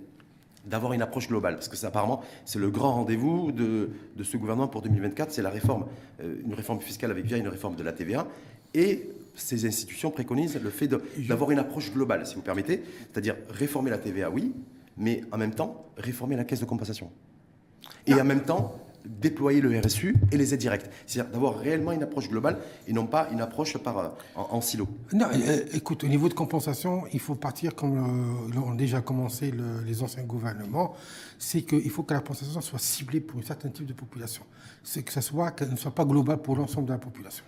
[0.67, 1.55] d'avoir une approche globale.
[1.55, 5.51] Parce que apparemment, c'est le grand rendez-vous de, de, ce gouvernement pour 2024, c'est la
[5.51, 5.87] réforme,
[6.23, 8.27] euh, une réforme fiscale avec via une réforme de la TVA.
[8.75, 13.91] Et ces institutions préconisent le fait d'avoir une approche globale, si vous permettez, c'est-à-dire réformer
[13.91, 14.55] la TVA, oui,
[14.97, 17.11] mais en même temps, réformer la caisse de compensation.
[18.07, 20.91] Et en même temps, déployer le RSU et les aides directes.
[21.07, 24.89] C'est-à-dire d'avoir réellement une approche globale et non pas une approche par, euh, en, silo.
[25.13, 29.53] Non, euh, écoute, au niveau de compensation, il faut partir comme euh, l'ont déjà commencé
[29.87, 30.95] les anciens gouvernements,
[31.39, 34.45] c'est qu'il faut que la compensation soit ciblée pour un certain type de population.
[34.83, 37.45] C'est que ça soit, qu'elle ne soit pas globale pour l'ensemble de la population.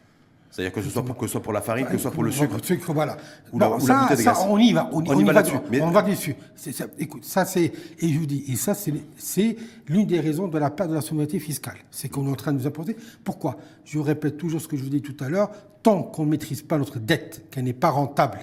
[0.56, 2.24] C'est-à-dire que ce soit pour, que ce soit pour la farine, que ce soit pour
[2.24, 2.92] le sucre.
[2.94, 3.18] voilà.
[3.52, 4.88] Ou la- ou ça, ça, on y va.
[4.90, 6.34] On, On on y va va là-dessus, mais- On va dessus.
[6.54, 10.56] Ça, écoute, ça c'est et je vous dis et ça c'est l'une des raisons de
[10.58, 11.76] la perte de la souveraineté fiscale.
[11.90, 12.96] C'est qu'on est en train de nous imposer.
[13.22, 13.58] Pourquoi?
[13.84, 15.50] Je répète toujours ce que je vous dis tout à l'heure.
[15.82, 18.38] Tant qu'on ne maîtrise pas notre dette, qu'elle n'est pas rentable,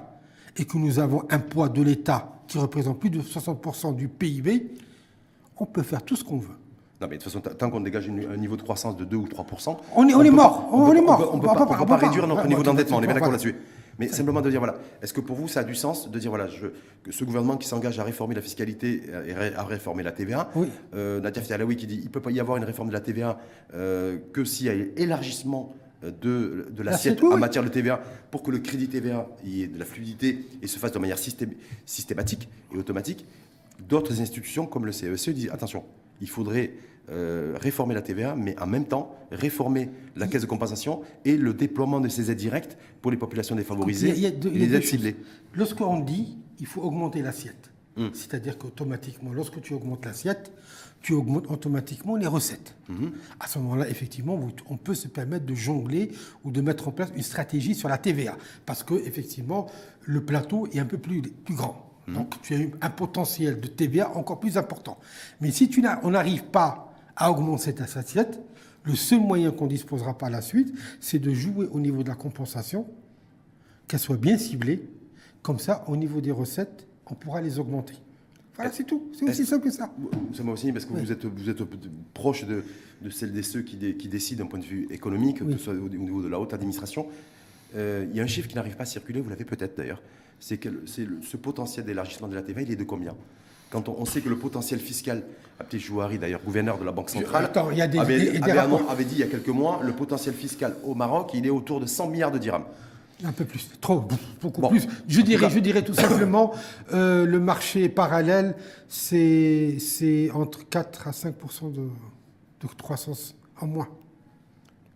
[0.56, 4.67] et que nous avons un poids de l'État qui représente plus de 60% du PIB,
[5.58, 6.56] on peut faire tout ce qu'on veut.
[7.03, 9.17] Non, mais de toute façon, tant qu'on dégage une- un niveau de croissance de 2
[9.17, 9.45] ou 3
[9.97, 11.19] On est- on est mort, on est mort.
[11.19, 13.31] On peut- On peut pas- peut peut réduire notre niveau d'endettement, on est bien d'accord
[13.31, 13.55] là-dessus.
[13.99, 16.29] Mais simplement de dire, voilà, est-ce que pour vous, ça a du sens de dire,
[16.29, 16.67] voilà, je-
[17.03, 20.67] que ce gouvernement qui s'engage à réformer la fiscalité et à réformer la TVA, Oui.
[20.95, 23.01] euh, Nadia Fialaoui qui dit, il ne peut pas y avoir une réforme de la
[23.01, 23.37] TVA
[23.75, 27.39] euh, que s'il y a élargissement de, de l'assiette en oui.
[27.39, 30.79] matière de TVA pour que le crédit TVA y ait de la fluidité et se
[30.79, 31.53] fasse de manière systém-
[31.85, 33.25] systématique et automatique.
[33.79, 35.83] D'autres institutions comme le CESE disent attention,
[36.21, 36.71] il faudrait
[37.09, 41.53] euh, réformer la TVA, mais en même temps réformer la caisse de compensation et le
[41.53, 44.39] déploiement de ces aides directes pour les populations défavorisées Il y a- il y a
[44.39, 45.15] deux- et les aides ciblées.
[45.53, 48.07] Lorsqu'on dit il faut augmenter l'assiette, Hmm.
[48.13, 50.51] c'est-à-dire qu'automatiquement, lorsque tu augmentes l'assiette,
[51.01, 52.73] tu augmentes automatiquement les recettes.
[52.89, 53.09] Hmm.
[53.39, 54.39] À ce moment-là, effectivement,
[54.69, 56.11] on peut se permettre de jongler
[56.43, 58.35] ou de mettre en place une stratégie sur la TVA,
[58.65, 59.67] parce que effectivement,
[60.05, 61.91] le plateau est un peu plus, plus grand.
[62.07, 62.13] Hmm.
[62.15, 64.97] Donc, tu as eu un potentiel de TVA encore plus important.
[65.41, 68.39] Mais si tu on n'arrive pas à augmenter cette assiette,
[68.84, 72.15] le seul moyen qu'on disposera par la suite, c'est de jouer au niveau de la
[72.15, 72.86] compensation
[73.88, 74.88] qu'elles soient bien ciblées.
[75.41, 77.95] Comme ça, au niveau des recettes, on pourra les augmenter.
[78.56, 79.10] Voilà, c'est tout.
[79.17, 79.91] C'est aussi simple que ça.
[80.34, 81.63] Ça m'a aussi parce que vous êtes, vous êtes
[82.13, 82.63] proche de,
[83.02, 85.58] de celles et ceux qui, dé- qui décident d'un point de vue économique, que ce
[85.58, 87.08] soit au, au niveau de la haute administration.
[87.76, 90.02] Euh, il y a un chiffre qui n'arrive pas à circuler, vous l'avez peut-être d'ailleurs,
[90.39, 93.15] c'est ce potentiel d'élargissement de la TVA, il est de combien?
[93.73, 95.23] Quand on, on sait que le potentiel fiscal,
[95.59, 98.31] Abdel Jouari d'ailleurs, gouverneur de la Banque centrale, Attends, il y a des- avait, des-
[98.33, 98.81] des avait rapports.
[98.81, 101.49] annon- avait dit il y a quelques mois, le potentiel fiscal au Maroc, il est
[101.49, 102.65] autour de 100 milliards de dirhams.
[103.25, 104.05] Un peu plus, trop,
[104.41, 104.69] beaucoup Bon.
[104.69, 104.86] plus.
[105.07, 106.53] Je dirais, tout cas- je dirais tout simplement,
[106.93, 108.55] euh, le marché parallèle,
[108.88, 111.33] c'est entre 4 à 5
[111.73, 111.81] de,
[112.62, 113.88] de croissance en moins.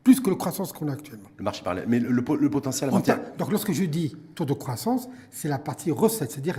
[0.04, 1.28] Plus que la croissance qu'on a actuellement.
[1.36, 1.86] Le marché parallèle.
[1.88, 3.20] Mais le, le po- le potentiel en matière.
[3.38, 6.56] Donc lorsque je dis taux de croissance, c'est la partie recette, c'est-à-dire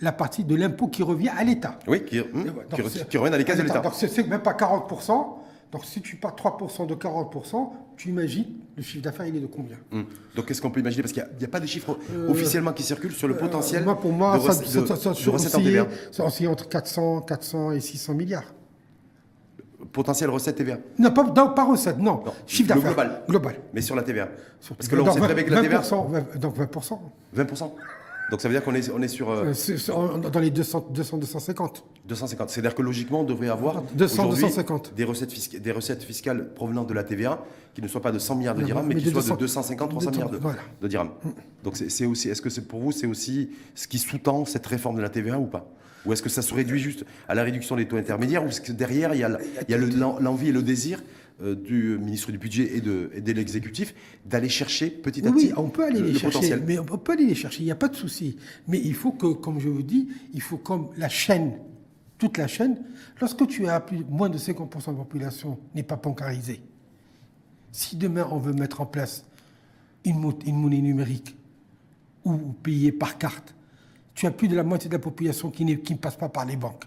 [0.00, 1.78] la, partie de l'impôt qui revient à l'État.
[1.86, 3.80] Oui, qui, qui, donc c'est- qui reviennent à les caisses de l'État.
[3.80, 5.38] Donc c'est même pas 40%.
[5.72, 9.46] Donc si tu pars 3% de 40%, tu imagines le chiffre d'affaires, il est de
[9.46, 9.76] combien?
[9.92, 10.04] Hum.
[10.36, 13.12] Donc qu'est-ce qu'on peut imaginer Parce qu'il n'y a, pas de chiffres officiellement qui circulent
[13.12, 15.58] sur le potentiel Euh, Moi, pour moi, de, ça, de- ça, ça, de recettes en
[15.58, 15.86] oscillait- TVA.
[16.12, 18.54] ça oscillait entre 400, 400 et 600 milliards.
[19.92, 20.78] Potentiel recette TVA.
[20.98, 22.22] Non, pas, non, pas recette, non.
[22.24, 22.84] Non, Chiffre d'affaires.
[22.94, 23.22] global.
[23.28, 23.54] Global.
[23.74, 24.28] Mais sur la TVA.
[24.76, 27.00] Parce que là, on sait très bien que la TVA, 20%, 20%, donc 20%.
[27.36, 27.72] 20%.
[28.30, 31.18] Donc ça veut dire qu'on est, on est sur euh, Euh, dans les 200, 200
[31.18, 31.84] 250.
[32.06, 32.50] 250.
[32.50, 34.94] C'est-à-dire que logiquement, on devrait avoir 200, aujourd'hui 250.
[34.96, 38.18] Des, recettes fisca- des recettes fiscales provenant de la TVA qui ne soient pas de
[38.18, 40.38] 100 milliards de Non, dirhams, mais, mais qui soient 200, de 250, 300 milliards de,
[40.38, 40.58] voilà.
[40.80, 41.10] de dirhams.
[41.64, 44.66] Donc c'est c'est aussi, est-ce que c'est pour vous, c'est aussi ce qui sous-tend cette
[44.66, 45.66] réforme de la TVA ou pas?
[46.06, 48.60] Ou est-ce que ça se réduit juste à la réduction des taux intermédiaires Ou est-ce
[48.60, 49.28] que derrière, il y a,
[49.78, 51.02] le- l'envie et le désir
[51.42, 53.94] euh, du ministre du Budget et de, et de l'exécutif
[54.26, 56.62] d'aller chercher petit à Oui, petit oui, on peut aller le- les le chercher, potentiel
[56.66, 58.36] mais on peut aller les chercher, il n'y a pas de souci.
[58.68, 61.52] Mais il faut que, comme je vous dis, il faut comme la chaîne,
[62.18, 62.76] toute la chaîne,
[63.20, 66.60] lorsque tu as plus, moins de 50% de la population n'est pas bancarisée,
[67.72, 69.24] si demain on veut mettre en place
[70.04, 71.34] une, une monnaie numérique
[72.24, 73.54] ou payer par carte,
[74.14, 76.28] tu as plus de la moitié de la population qui, n'est- qui ne passe pas
[76.28, 76.84] par les banques.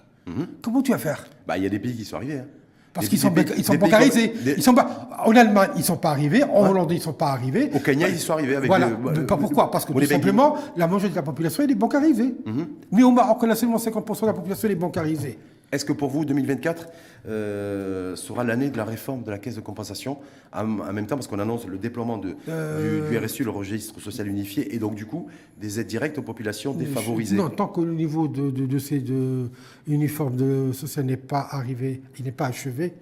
[0.62, 1.26] Comment tu vas faire?
[1.48, 2.40] Bah, il y a des pays qui sont arrivés.
[2.40, 2.46] hein.
[2.94, 4.34] Parce qu'ils sont, des ils sont des bancarisés.
[4.44, 6.44] des- Ils sont pas- en Allemagne, ils ne sont pas arrivés.
[6.44, 7.70] En Hollande, ils ne sont pas arrivés.
[7.74, 8.90] Au Kenya, ils y sont arrivés avec Voilà.
[8.90, 9.70] le- pas pourquoi?
[9.70, 12.34] Parce que tout simplement, la majorité de la population est bancarisée.
[12.46, 12.68] Mhm.
[12.92, 15.38] Mais au Maroc, on a seulement 50% de la population est bancarisée.
[15.72, 16.88] Est-ce que pour vous, 2024
[17.28, 20.18] euh, sera l'année de la réforme de la caisse de compensation
[20.54, 23.10] en, en même temps, parce qu'on annonce le déploiement de, Euh.
[23.10, 25.28] du, du RSU, le registre social unifié, et donc du coup
[25.60, 29.00] des aides directes aux populations défavorisées Non, tant que le niveau de, de, de ces
[29.00, 29.50] deux
[29.88, 32.94] uniformes de social n'est pas arrivé, il n'est pas achevé,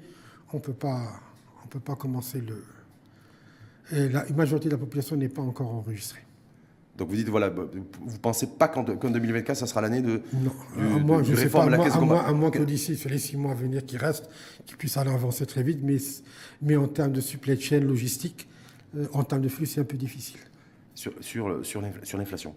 [0.52, 0.60] on on
[1.68, 2.64] peut pas commencer le.
[3.92, 6.25] Et la majorité de la population n'est pas encore enregistrée.
[6.98, 10.52] Donc vous dites, voilà, vous pensez pas qu'en qu'en 2024, ça sera l'année de, Non,
[10.78, 12.30] du, à moins, de- je du sais réforme pas, de la à moins, caisse de
[12.30, 14.30] à moins- que d'ici, sur les six mois à venir qui restent,
[14.66, 15.98] qu'ils puissent aller avancer très vite, mais,
[16.62, 18.48] mais en termes de supply chain logistique,
[18.96, 20.40] euh, en termes de flux, c'est un peu difficile.
[20.94, 22.56] sur, sur, sur l'infl- sur l'inflation.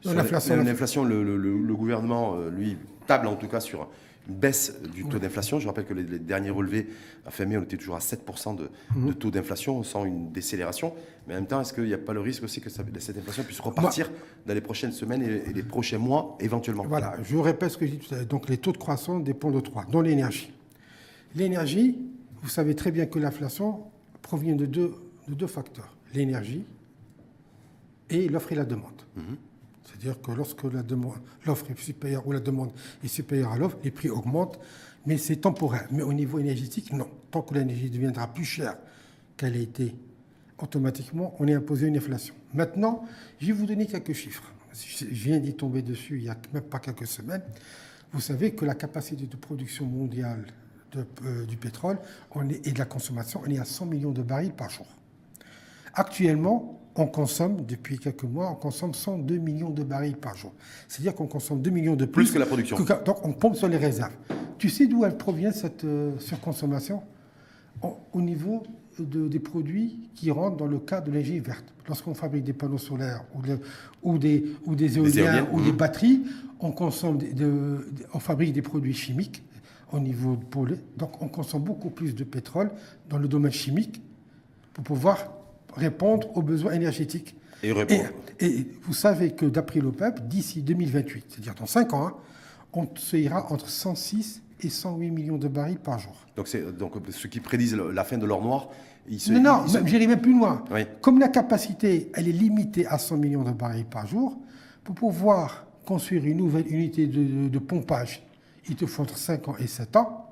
[0.00, 3.60] Sur l'inflation, l'in- L'inflation, le, le- le- le gouvernement, euh, lui, table en tout cas
[3.60, 3.90] sur
[4.28, 5.58] une baisse du taux d'inflation.
[5.58, 6.88] Je rappelle que les, les derniers relevés
[7.24, 9.08] à fin mai, on était toujours à 7% de, Mhm.
[9.08, 10.92] de taux d'inflation sans une décélération.
[11.26, 13.18] Mais en même temps, est-ce qu'il n'y a pas le risque aussi que ça- cette
[13.18, 14.10] inflation puisse repartir
[14.46, 16.84] dans les prochaines semaines et, et les prochains mois éventuellement?
[16.86, 18.26] Voilà, je répète ce que je dis tout à l'heure.
[18.26, 20.52] Donc les taux de croissance dépendent de trois, dont l'énergie.
[21.34, 21.98] L'énergie,
[22.42, 23.84] vous savez très bien que l'inflation
[24.22, 24.94] provient de deux,
[25.28, 25.94] de deux facteurs.
[26.14, 26.64] l'énergie
[28.10, 29.02] et l'offre et la demande.
[29.88, 30.62] C'est-à-dire que lorsque
[31.46, 32.70] l'offre est supérieure ou la demande
[33.02, 34.58] est supérieure à l'offre, les prix augmentent,
[35.06, 35.88] mais c'est temporaire.
[35.90, 37.08] Mais au niveau énergétique, non.
[37.30, 38.76] Tant que l'énergie deviendra plus chère
[39.36, 39.94] qu'elle a été,
[40.58, 42.34] automatiquement, on est imposé une inflation.
[42.54, 43.04] Maintenant,
[43.40, 44.52] je vais vous donner quelques chiffres.
[44.72, 47.42] Je viens d'y tomber dessus il n'y a même pas quelques semaines.
[48.12, 50.46] Vous savez que la capacité de production mondiale
[50.96, 51.98] euh, du pétrole
[52.64, 54.86] et de la consommation, on est à 100 millions de barils par jour.
[55.92, 60.52] Actuellement, on consomme, depuis quelques mois, on consomme 102 millions de barils par jour.
[60.88, 62.24] C'est-à-dire qu'on consomme 2 millions de plus.
[62.24, 62.76] Plus que la production.
[62.76, 64.14] que- donc on pompe sur les réserves.
[64.58, 67.02] Tu sais d'où elle provient, cette euh, surconsommation?
[67.82, 68.64] Au- Au niveau
[68.98, 71.64] de- des produits qui rentrent dans le cadre de l'énergie verte.
[71.86, 73.24] Lorsqu'on fabrique des panneaux solaires
[74.02, 75.76] ou, des, ou des éoliens éoliennes, ou des mhm.
[75.76, 76.22] batteries,
[76.58, 79.44] on, consomme des- de- on fabrique des produits chimiques
[79.92, 82.70] au niveau de Donc on consomme beaucoup plus de pétrole
[83.08, 84.02] dans le domaine chimique
[84.74, 85.37] pour pouvoir
[85.78, 87.34] répondre aux besoins énergétiques.
[87.90, 88.02] Et.
[88.40, 92.14] Et, et vous savez que d'après l'OPEP, d'ici 2028, c'est-à-dire dans 5 ans, hein,
[92.72, 96.14] on se ira entre 106 et 108 millions de barils par jour.
[96.36, 98.68] Donc, donc ceux qui prédisent la fin de l'or noir,
[99.08, 99.32] ils se.
[99.32, 100.64] non, non, se- j'irai même plus loin.
[100.70, 100.82] Oui.
[101.00, 104.38] Comme la capacité, elle est limitée à 100 millions de barils par jour,
[104.84, 108.22] pour pouvoir construire une nouvelle unité de, de- de pompage,
[108.68, 110.26] il te faut entre 5 ans et 7 ans.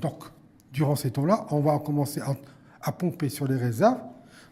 [0.00, 0.24] Donc,
[0.72, 2.34] durant ces temps-là, on va commencer à,
[2.82, 4.00] à pomper sur les réserves.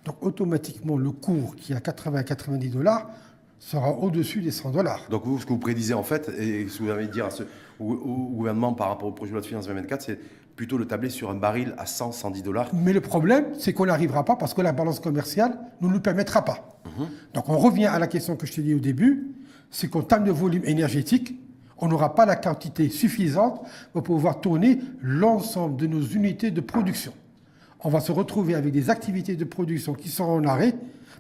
[0.05, 3.11] Donc, automatiquement, le cours qui est à 80 à 90 dollars
[3.59, 5.01] sera au-dessus des 100 dollars.
[5.11, 7.31] Donc, vous, ce que vous prédisez, en fait, et ce que vous avez dit à
[7.31, 7.43] ce-
[7.79, 10.19] au, au gouvernement par rapport au projet de loi de finances 2024, c'est
[10.57, 12.71] plutôt de tabler sur un baril à 100, 110 dollars.
[12.75, 16.01] Mais le problème, c'est qu'on n'arrivera pas parce que la balance commerciale ne nous le
[16.01, 16.81] permettra pas.
[17.35, 19.29] Donc on revient à la question que je t'ai dit au début,
[19.71, 21.39] c'est qu'en termes de volume énergétique,
[21.79, 23.61] on n'aura pas la quantité suffisante
[23.93, 27.13] pour pouvoir tourner l'ensemble de nos unités de production.
[27.85, 30.75] On va se retrouver avec des activités de production qui seront en arrêt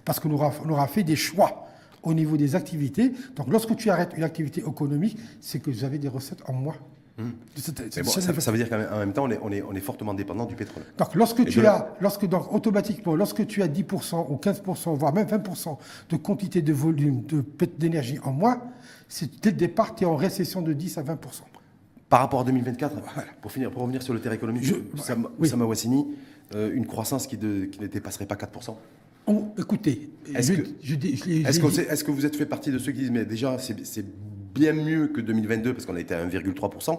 [0.04, 1.66] parce qu'on aura, on aura fait des choix
[2.02, 3.12] au niveau des activités.
[3.36, 6.76] Donc lorsque tu arrêtes une activité économique, c'est que vous avez des recettes en moins.
[7.18, 7.24] Mais
[8.02, 9.80] bon, c'est- ça, ça veut dire qu'en même- temps, on est, on est, on est
[9.80, 10.84] fortement dépendant du pétrole.
[10.96, 15.12] donc, lorsque Et tu as, lorsque donc automatiquement, lorsque tu as 10% ou 15%, voire
[15.12, 15.76] même 20%
[16.08, 17.44] de quantité de volume de
[17.78, 18.62] d'énergie en moins,
[19.42, 21.42] dès le départ, tu es en récession de 10 à 20%.
[22.08, 22.96] Par rapport à 2024,
[23.42, 25.46] pour, finir, pour revenir sur le terrain économique, Je- Sam- oui.
[25.46, 26.06] Oussama Wassini,
[26.54, 28.76] euh, une croissance qui, de- qui ne dépasserait pas 4%.
[29.26, 30.52] On- écoutez, Est-ce
[31.60, 34.04] que- vous êtes fait partie de ceux qui disent, mais déjà, c'est
[34.54, 36.98] bien mieux que 2022, parce qu'on a été à 1,3%,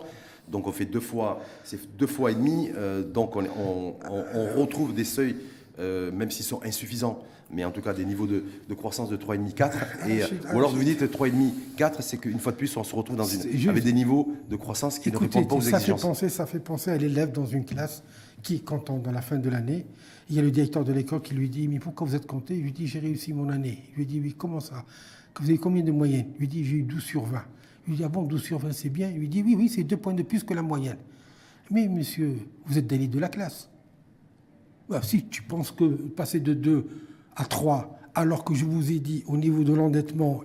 [0.50, 4.24] donc on fait deux fois, c'est deux fois et demi, euh, donc on, on- on-
[4.34, 5.36] on retrouve des seuils,
[5.80, 7.20] euh, même s'ils sont insuffisants,
[7.54, 10.38] mais en tout cas des niveaux de, de croissance de 3,5, 4, et, euh, Rachid,
[10.54, 13.26] ou alors vous dites 3,5, 4, c'est qu'une fois de plus, on se retrouve dans
[13.26, 16.30] une, avec des niveaux de croissance qui ne Écoutez, répondent pas aux ça fait penser,
[16.30, 18.02] ça fait penser à l'élève dans une classe
[18.42, 19.86] qui, quand on, dans la fin de l'année,
[20.30, 22.56] il y a le directeur de l'école qui lui dit Mais pourquoi vous êtes compté?
[22.56, 23.84] Il lui dit J'ai réussi mon année.
[23.92, 24.86] Il lui dit Oui, comment ça?
[25.40, 27.44] Vous avez combien de moyenne Il lui dit J'ai eu 12 sur 20.
[27.88, 29.10] Il lui dit Ah bon, 12 sur 20, c'est bien?
[29.10, 30.98] Il lui dit Oui, oui, c'est deux points de plus que la moyenne.
[31.70, 33.70] Mais monsieur, vous êtes d'élite de la classe.
[34.90, 36.88] Bah, si tu penses que passer de 2
[37.36, 40.44] à 3, alors que je vous ai dit au niveau de l'endettement,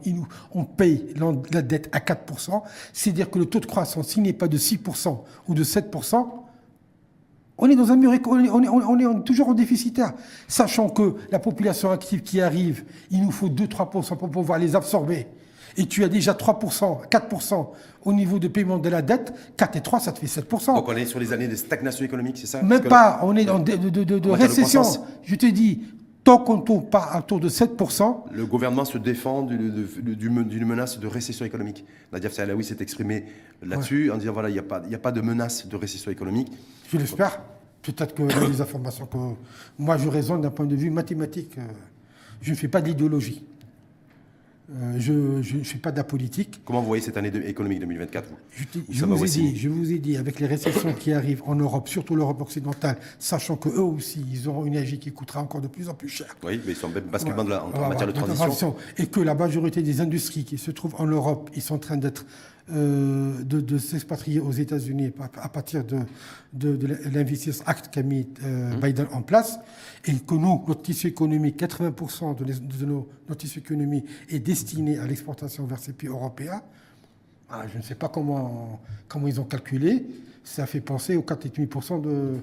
[0.53, 1.15] on paye
[1.51, 5.19] la dette à 4%, c'est-à-dire que le taux de croissance, s'il n'est pas de 6%
[5.49, 6.46] ou de 7%,
[7.59, 8.63] on est dans un mur, on est, on
[9.01, 10.13] est- on toujours en déficitaire.
[10.49, 15.27] Sachant que la population active qui arrive, il nous faut 2-3% pour pouvoir les absorber.
[15.79, 17.73] Et tu as déjà 3%, 4%
[18.05, 20.75] au niveau de paiement de la dette, 4 et 3, ça te fait 7%.
[20.75, 22.63] Donc on est sur les années de stagnation économique, c'est ça?
[22.63, 24.83] Même Parce pas, on est dans de, de- récession.
[25.23, 25.83] Je te dis,
[26.27, 29.57] tant qu'on ne tourne pas autour de 7%, Le gouvernement se défend du-
[30.03, 31.85] du- d'une menace de récession économique.
[32.13, 33.25] Nadia Alaoui s'est exprimé
[33.63, 35.77] là-dessus en disant voilà, il n'y a, pas- il y a pas de menace de
[35.77, 36.51] récession économique.
[36.93, 37.41] je l'espère.
[37.81, 39.17] Peut-être que les informations que
[39.79, 41.57] moi je raisonne d'un point de vue mathématique.
[41.59, 41.63] euh,
[42.43, 42.81] je ne fais pas.
[42.81, 42.93] Euh,
[44.99, 46.61] je je ne fais pas de la politique.
[46.65, 48.37] Comment vous voyez cette année de- économique 2024 vous?
[48.91, 51.89] Je, vous ai dit, je vous ai dit, avec les récessions qui arrivent en Europe,
[51.89, 55.89] surtout l'Europe occidentale, sachant qu'eux aussi, ils auront une énergie qui coûtera encore de plus
[55.89, 56.35] en plus cher.
[56.45, 58.75] Oui, mais ils sont basculement la- en, en matière de transition.
[58.99, 61.97] Et que la majorité des industries qui se trouvent en Europe, ils sont en train
[61.97, 62.27] d'être
[62.73, 65.99] euh, de, de s'expatrier aux États-Unis à, partir de,
[66.53, 68.81] de, de Act qu'a mis euh, Mmh.
[68.81, 69.59] Biden en place,
[70.05, 74.41] et que nous, notre tissu économique, 80% de, les- de nos, notre tissu économique est
[74.41, 76.63] destiné à l'exportation vers ces pays européens.
[77.49, 80.05] Ah, je ne sais pas comment, comment ils ont calculé.
[80.43, 82.35] Ça fait penser aux 4,5% de,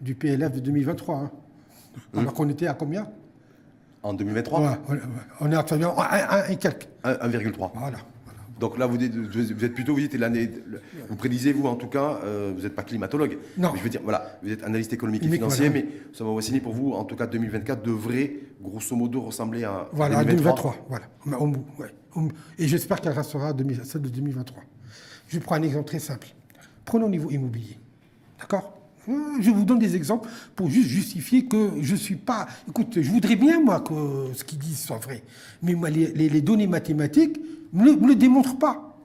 [0.00, 1.16] du PLF de 2023.
[1.16, 1.30] hein.
[2.14, 2.18] Mmh.
[2.18, 3.08] Alors qu'on était à combien?
[4.02, 5.00] En 2023, Ouais, ouais, ouais.
[5.40, 6.88] On est actuellement à 1 et quelques.
[7.04, 7.70] 1,3.
[7.74, 7.98] Voilà.
[8.58, 10.50] Donc là, vous, dites- vous êtes plutôt, vous dites l'année,
[11.10, 13.36] vous prédisez, vous en tout cas, euh, vous n'êtes pas climatologue.
[13.58, 13.70] Non.
[13.72, 15.84] Mais je veux dire, voilà, vous êtes analyste économique et financier, voilà.
[15.84, 19.88] mais ça va signer pour vous, en tout cas 2024, devrait grosso modo ressembler à
[19.92, 20.74] Voilà, 2023.
[21.26, 21.64] 2023.
[21.76, 21.92] Voilà.
[22.58, 24.62] Et j'espère qu'elle restera à 2000 celle de 2023.
[25.28, 26.28] Je prends un exemple très simple.
[26.86, 27.78] Prenons au niveau immobilier.
[28.40, 28.72] D'accord?
[29.40, 32.46] Je vous donne des exemples pour juste justifier que je ne suis pas.
[32.68, 33.94] Écoute, je voudrais bien, moi, que
[34.34, 35.22] ce qu'ils disent soit vrai.
[35.62, 37.38] Mais moi, les, les- les données mathématiques
[37.72, 38.96] ne me, le- le démontrent pas.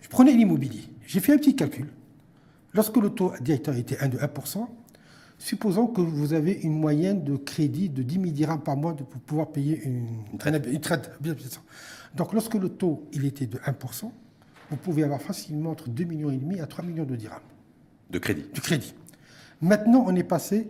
[0.00, 0.82] Je prenais l'immobilier.
[1.06, 1.88] J'ai fait un petit calcul.
[2.72, 4.66] Lorsque le taux directeur était 1 de 1%,
[5.38, 9.06] supposons que vous avez une moyenne de crédit de 10 000 dirhams par mois pour
[9.20, 10.06] pouvoir payer une,
[10.70, 11.10] une traite.
[12.14, 14.10] Donc lorsque le taux il était de 1%,
[14.70, 17.40] vous pouvez avoir facilement entre 2,5 millions et demi à 3 millions de dirhams
[18.10, 18.44] De crédit.
[18.54, 18.94] du crédit.
[19.60, 20.68] Maintenant, on est passé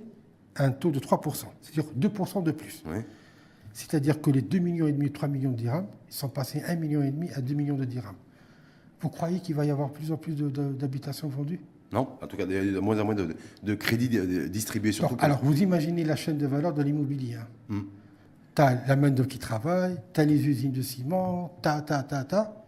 [0.56, 2.82] à un taux de 3%, c'est-à-dire 2% de plus.
[2.86, 2.98] Oui.
[3.72, 6.78] C'est-à-dire que les 2,5 millions et demi, 3 millions de dirhams, ils sont passés 1,5
[6.78, 8.16] million et demi à 2 millions de dirhams.
[9.00, 11.60] Vous croyez qu'il va y avoir de plus en plus d'habitations vendues?
[11.92, 14.46] Non En tout cas, il y a de moins en moins de, de crédits de-
[14.48, 15.14] distribués surtout.
[15.20, 17.36] alors, alors, vous imaginez la chaîne de valeur de l'immobilier.
[17.68, 17.80] Hmm.
[18.54, 22.24] Tu as la main-d'œuvre qui travaille, tu as les usines de ciment, ta, ta, ta,
[22.24, 22.59] ta.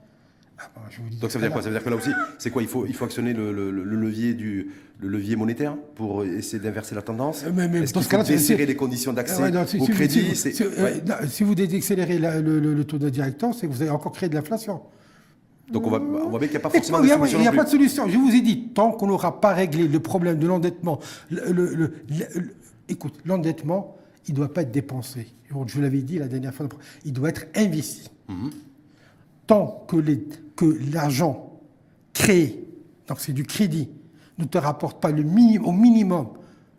[0.64, 1.62] Ah, bon, je vous dis Donc ça veut dire quoi?
[1.62, 2.62] Ça veut dire que là aussi, c'est quoi?
[2.62, 4.70] Il faut, il faut actionner le, le- le levier du,
[5.00, 7.42] le levier monétaire pour essayer d'inverser la tendance?
[7.44, 9.96] Euh, mais- mais Est-ce qu'il faut desserrer les conditions d'accès Ouais, si- au si vous-
[9.96, 10.82] crédit si vous- c'est- si- ouais.
[10.82, 13.90] ouais, non, si vous décélérez la- le, le- taux de directeur, c'est que vous allez
[13.90, 14.80] encore créer de l'inflation.
[15.70, 17.44] Donc on, va, on voit bien qu'il n'y a pas forcément de n'y solution il
[17.44, 18.08] y a pas de solution.
[18.08, 20.98] Je vous ai dit, tant qu'on n'aura pas réglé le problème de l'endettement,
[21.30, 21.92] le, le- le- le-
[22.40, 22.54] le-
[22.88, 23.96] écoute, l'endettement,
[24.28, 25.28] il ne doit pas être dépensé.
[25.66, 26.66] Je l'avais dit la dernière fois,
[27.04, 28.10] il doit être investi.
[28.28, 28.50] Mhm.
[29.52, 30.24] Tant que les-
[30.56, 31.60] que l'argent
[32.14, 32.64] créé,
[33.06, 33.90] donc c'est du crédit,
[34.38, 36.28] ne te rapporte pas le minimum, au minimum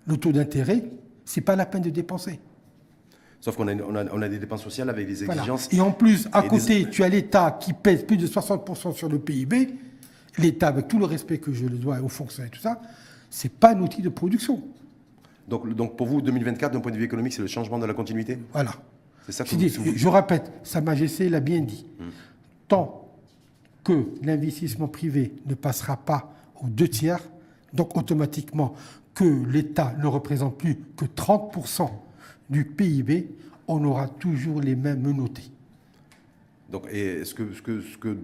[0.07, 0.83] le taux d'intérêt,
[1.23, 2.39] c'est pas la peine de dépenser.
[3.41, 5.41] Sauf qu'on a, on a, on a des dépenses sociales avec des Voilà.
[5.41, 5.71] exigences.
[5.71, 9.07] Et en plus, à côté, des- tu as l'État qui pèse plus de 60% sur
[9.07, 9.75] le PIB.
[10.39, 12.81] L'État, avec tout le respect que je le dois aux fonctionnaires et tout ça,
[13.29, 14.63] c'est pas un outil de production.
[15.47, 18.39] Donc, pour vous, 2024, d'un point de vue économique, c'est le changement de la continuité?
[18.51, 18.71] Voilà.
[19.27, 21.85] C'est ça que Je, vous, dis, vous- je répète, Sa Majesté l'a bien dit.
[22.67, 23.09] Tant
[23.83, 27.19] que l'investissement privé ne passera pas aux deux tiers,
[27.73, 28.73] donc automatiquement
[29.13, 31.89] que l'État ne représente plus que 30%
[32.49, 33.29] du PIB,
[33.67, 35.49] on aura toujours les mêmes menottés.
[36.69, 38.17] Donc, et ce que, ce, que, ce que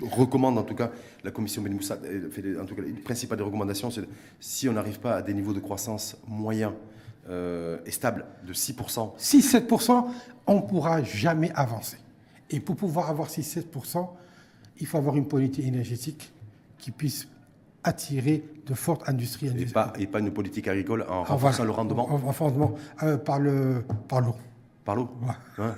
[0.00, 0.90] recommande en tout cas
[1.22, 4.02] la commission Ben Moussa, euh, en tout cas, les principales des recommandations, c'est
[4.40, 6.72] si on n'arrive pas à des niveaux de croissance moyens
[7.28, 10.06] euh, et stables de 6%, 6-7%,
[10.46, 11.98] on ne pourra jamais avancer.
[12.52, 14.08] Et pour pouvoir avoir 6-7%,
[14.80, 16.32] il faut avoir une politique énergétique
[16.78, 17.28] qui puisse
[17.84, 19.48] attirer de fortes industries.
[19.58, 22.74] et pas, et pas une politique agricole en Ah, renforçant le rendement En- en rendement,
[23.02, 24.36] euh, par le par l'eau.
[24.84, 25.08] par l'eau.
[25.26, 25.34] Ouais.
[25.58, 25.74] Hein,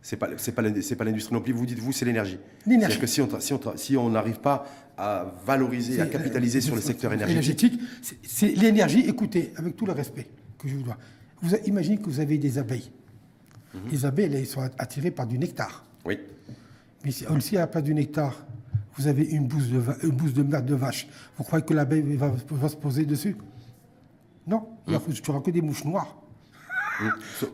[0.00, 1.52] c'est- pas, c'est pas, l'in- c'est pas l'industrie non plus.
[1.52, 2.38] Vous dites vous, c'est l'énergie.
[2.66, 2.98] L'énergie.
[2.98, 6.74] Que si on, si on, si on n'arrive pas à valoriser, à capitaliser euh, sur
[6.76, 7.78] le secteur énergétique,
[8.22, 9.00] c'est- l'énergie.
[9.00, 10.96] Écoutez, avec tout le respect que je vous dois,
[11.42, 12.90] vous imaginez que vous avez des abeilles.
[13.74, 13.80] Mhm.
[13.90, 15.84] Les abeilles, elles sont attirées par du nectar.
[16.04, 16.18] oui,
[17.04, 18.34] Mais si, si à la place du nectar,
[18.96, 22.16] vous avez une bouse de, une bouse de merde de vache, vous croyez que l'abeille
[22.16, 23.36] va, va se poser dessus?
[24.46, 24.98] Non, il Mmh.
[25.08, 26.16] n'y aura que des mouches noires.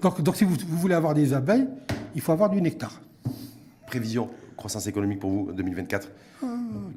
[0.01, 1.67] Donc, donc si vous, vous voulez avoir des abeilles,
[2.15, 3.01] il faut avoir du nectar.
[3.87, 6.11] prévision, croissance économique pour vous 2024.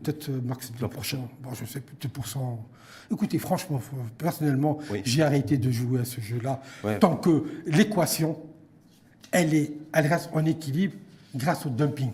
[0.03, 1.17] Peut-être euh, max 2%.
[1.43, 2.65] Bon, je sais, peut-être pour cent.
[3.11, 3.79] Écoutez, franchement,
[4.17, 5.01] personnellement, Oui.
[5.05, 6.61] j'ai arrêté de jouer à ce jeu-là.
[6.83, 6.97] Ouais.
[6.99, 8.37] Tant que l'équation,
[9.31, 10.93] elle, est, elle reste en équilibre
[11.35, 12.11] grâce au dumping.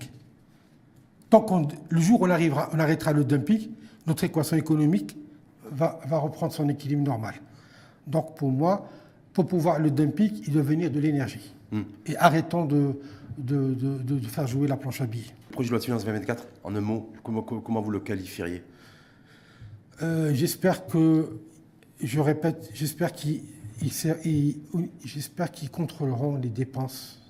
[1.30, 3.70] Tant qu'on, le jour où on, arrivera, on arrêtera le dumping,
[4.08, 5.18] notre équation économique
[5.72, 7.36] va, va reprendre son équilibre normal.
[8.08, 8.88] Donc pour moi,
[9.34, 11.54] pour pouvoir le dumping, il doit venir de l'énergie.
[12.06, 13.00] Et arrêtons de,
[13.40, 15.34] de, de- de- faire jouer la planche à billets.
[15.50, 18.62] Projet de loi de finances 2024, en un mot, comment, comment vous le qualifieriez?
[20.04, 21.40] Euh, j'espère que,
[22.00, 23.42] je répète, j'espère ils-
[23.82, 27.22] j'espère qu'ils contrôleront les dépenses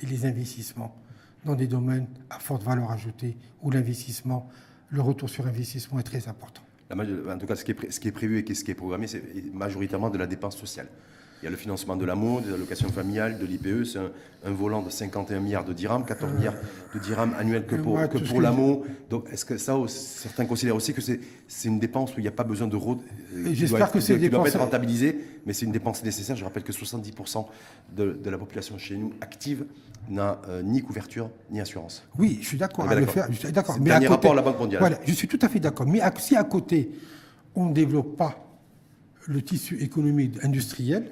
[0.00, 0.96] et les investissements
[1.44, 4.48] dans des domaines à forte valeur ajoutée où l'investissement,
[4.88, 6.62] le retour sur investissement est très important.
[6.90, 9.22] En tout cas, ce qui est prévu et ce qui est programmé, c'est
[9.52, 10.88] majoritairement de la dépense sociale.
[11.44, 14.10] Il y a le financement de l'AMO, des allocations familiales, de l'IPE, c'est un,
[14.46, 16.54] un volant de 51 milliards de dirhams, 14 milliards
[16.94, 18.86] de dirhams annuels que Euh, pour, que l'AMO.
[19.10, 22.28] Donc, est-ce que ça, certains considèrent aussi que c'est c'est une dépense où il n'y
[22.28, 25.52] a pas besoin de euh, j'espère que ces qui doit pas dépenses- être rentabilisée, mais
[25.52, 26.34] c'est une dépense nécessaire.
[26.34, 27.44] Je rappelle que 70%
[27.94, 29.66] de, de la population chez nous active
[30.08, 32.08] n'a euh, ni couverture ni assurance.
[32.18, 33.26] Oui, je suis d'accord à le d'accord.
[33.38, 34.80] C'est Mais à dernier côté- rapport à la Banque mondiale.
[34.80, 35.86] Voilà, je suis tout à fait d'accord.
[35.86, 36.90] Mais à- si à côté,
[37.54, 38.40] on ne développe pas
[39.26, 41.10] le tissu économique industriel,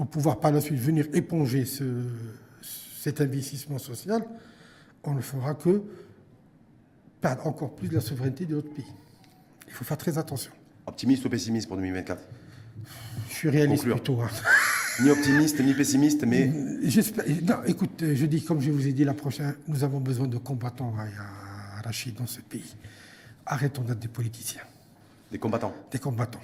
[0.00, 2.06] pour pouvoir par la suite venir éponger ce-
[3.02, 4.24] cet investissement social,
[5.04, 5.82] on ne fera que
[7.20, 8.86] perdre encore plus de la souveraineté de notre pays.
[9.68, 10.52] Il faut faire très attention.
[10.86, 12.18] Optimiste ou pessimiste pour 2024
[13.28, 13.96] Je suis réaliste Conclure.
[13.96, 14.22] plutôt.
[14.22, 14.30] hein.
[15.02, 16.50] Ni optimiste, ni pessimiste, mais
[16.82, 20.28] J'espère- Non, écoute, je dis, comme je vous ai dit, la prochaine, nous avons besoin
[20.28, 21.02] de combattants à,
[21.78, 22.74] à Rachid dans ce pays.
[23.44, 24.62] Arrêtons d'être des politiciens,
[25.30, 25.74] des combattants.
[25.92, 26.40] des combattants.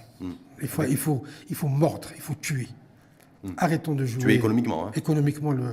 [0.60, 2.68] Il, faut, il, faut, il faut mordre, il faut tuer.
[3.56, 4.88] Arrêtons de jouer Tuer économiquement.
[4.88, 4.92] hein.
[4.94, 5.64] économiquement le,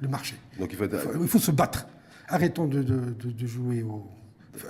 [0.00, 0.34] le marché.
[0.58, 1.86] Donc il faut être- Il faut, il faut se battre.
[2.28, 4.06] Arrêtons de, de- de- de jouer au.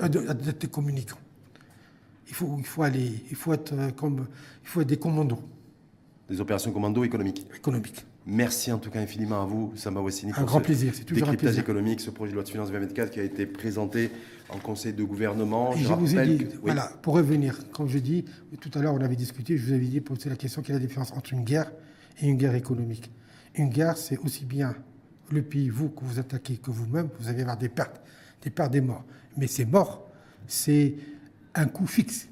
[0.03, 1.19] euh, d'être des communicants.
[2.29, 3.13] Il faut, il faut aller.
[3.31, 4.27] Il faut être euh, comme.
[4.63, 5.43] Il faut être des commandos
[6.29, 7.45] des opérations commando économiques.
[7.57, 8.07] économiques.
[8.25, 10.31] Merci en tout cas infiniment à vous, Samba Wassini.
[10.31, 11.63] Un pour grand ce plaisir, c'est toujours un décryptage plaisir.
[11.65, 14.13] économique, ce projet de loi de finances 2024 qui a été présenté
[14.49, 15.75] en conseil de gouvernement.
[15.75, 16.59] Et je vous ai dit, que- oui.
[16.63, 18.27] voilà, pour revenir, comme je dis,
[18.61, 20.79] tout à l'heure on avait discuté, je vous avais dit, posé la question quelle est
[20.79, 21.73] la différence entre une guerre
[22.21, 23.11] et une guerre économique.
[23.55, 24.75] Une guerre, c'est aussi bien
[25.31, 28.01] le pays, vous, que vous attaquez, que vous-même, vous allez avoir des pertes,
[28.43, 29.05] des pertes, des morts.
[29.37, 30.09] Mais ces morts,
[30.47, 30.95] c'est
[31.55, 32.29] un coût fixe.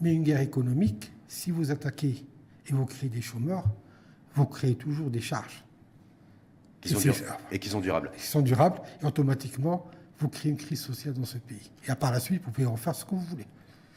[0.00, 2.24] Mais une guerre économique, si vous attaquez
[2.66, 3.64] et vous créez des chômeurs,
[4.34, 5.64] vous créez toujours des charges
[6.80, 7.42] qui sont c'est- durables.
[7.52, 8.10] et qui sont durables.
[8.16, 9.86] qui sont durables et automatiquement,
[10.18, 11.70] vous créez une crise sociale dans ce pays.
[11.86, 13.46] Et à par la suite, vous pouvez en faire ce que vous voulez.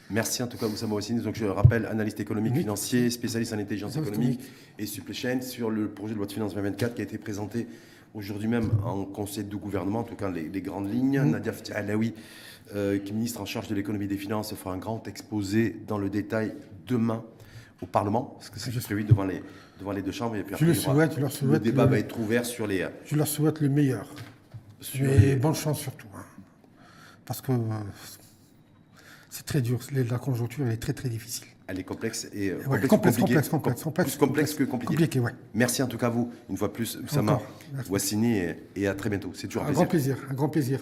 [0.09, 1.21] Merci en tout cas, Moussa Wassini.
[1.21, 4.41] Donc je rappelle, analyste économique, financier, spécialiste en intelligence économique
[4.77, 7.67] et supply chain sur le projet de loi de finances 2024 qui a été présenté
[8.13, 11.19] aujourd'hui même en conseil de gouvernement, en tout cas les, les grandes lignes.
[11.21, 12.13] Nadia Fati Alaoui,
[12.75, 15.75] euh, qui est ministre en charge de l'économie et des finances, fera un grand exposé
[15.87, 16.53] dans le détail
[16.85, 17.23] demain
[17.81, 19.41] au Parlement, parce que c'est prévu devant les,
[19.79, 20.35] devant les deux chambres.
[20.35, 22.87] Et puis Je le souhaite, je leur Le débat le- va être ouvert sur les...
[23.05, 24.07] Je leur souhaite le meilleur.
[24.79, 26.07] Sur Mais bonne chance surtout.
[26.15, 26.23] hein.
[27.25, 27.55] Parce que euh,
[29.33, 29.79] c'est très dur.
[30.11, 31.47] La conjoncture est très très difficile.
[31.65, 33.21] Elle est complexe et euh, Ouais, complexe, complexe, compliquée.
[33.49, 34.93] complexe, complexe, Com- complexe, plus complexe que compliqué.
[34.93, 35.31] Compliqué, ouais.
[35.55, 36.99] Merci en tout cas à vous, une fois plus.
[37.01, 37.91] Merci.
[37.91, 39.31] Wassini, et, et à très bientôt.
[39.33, 40.81] C'est toujours un Un grand plaisir, un grand plaisir.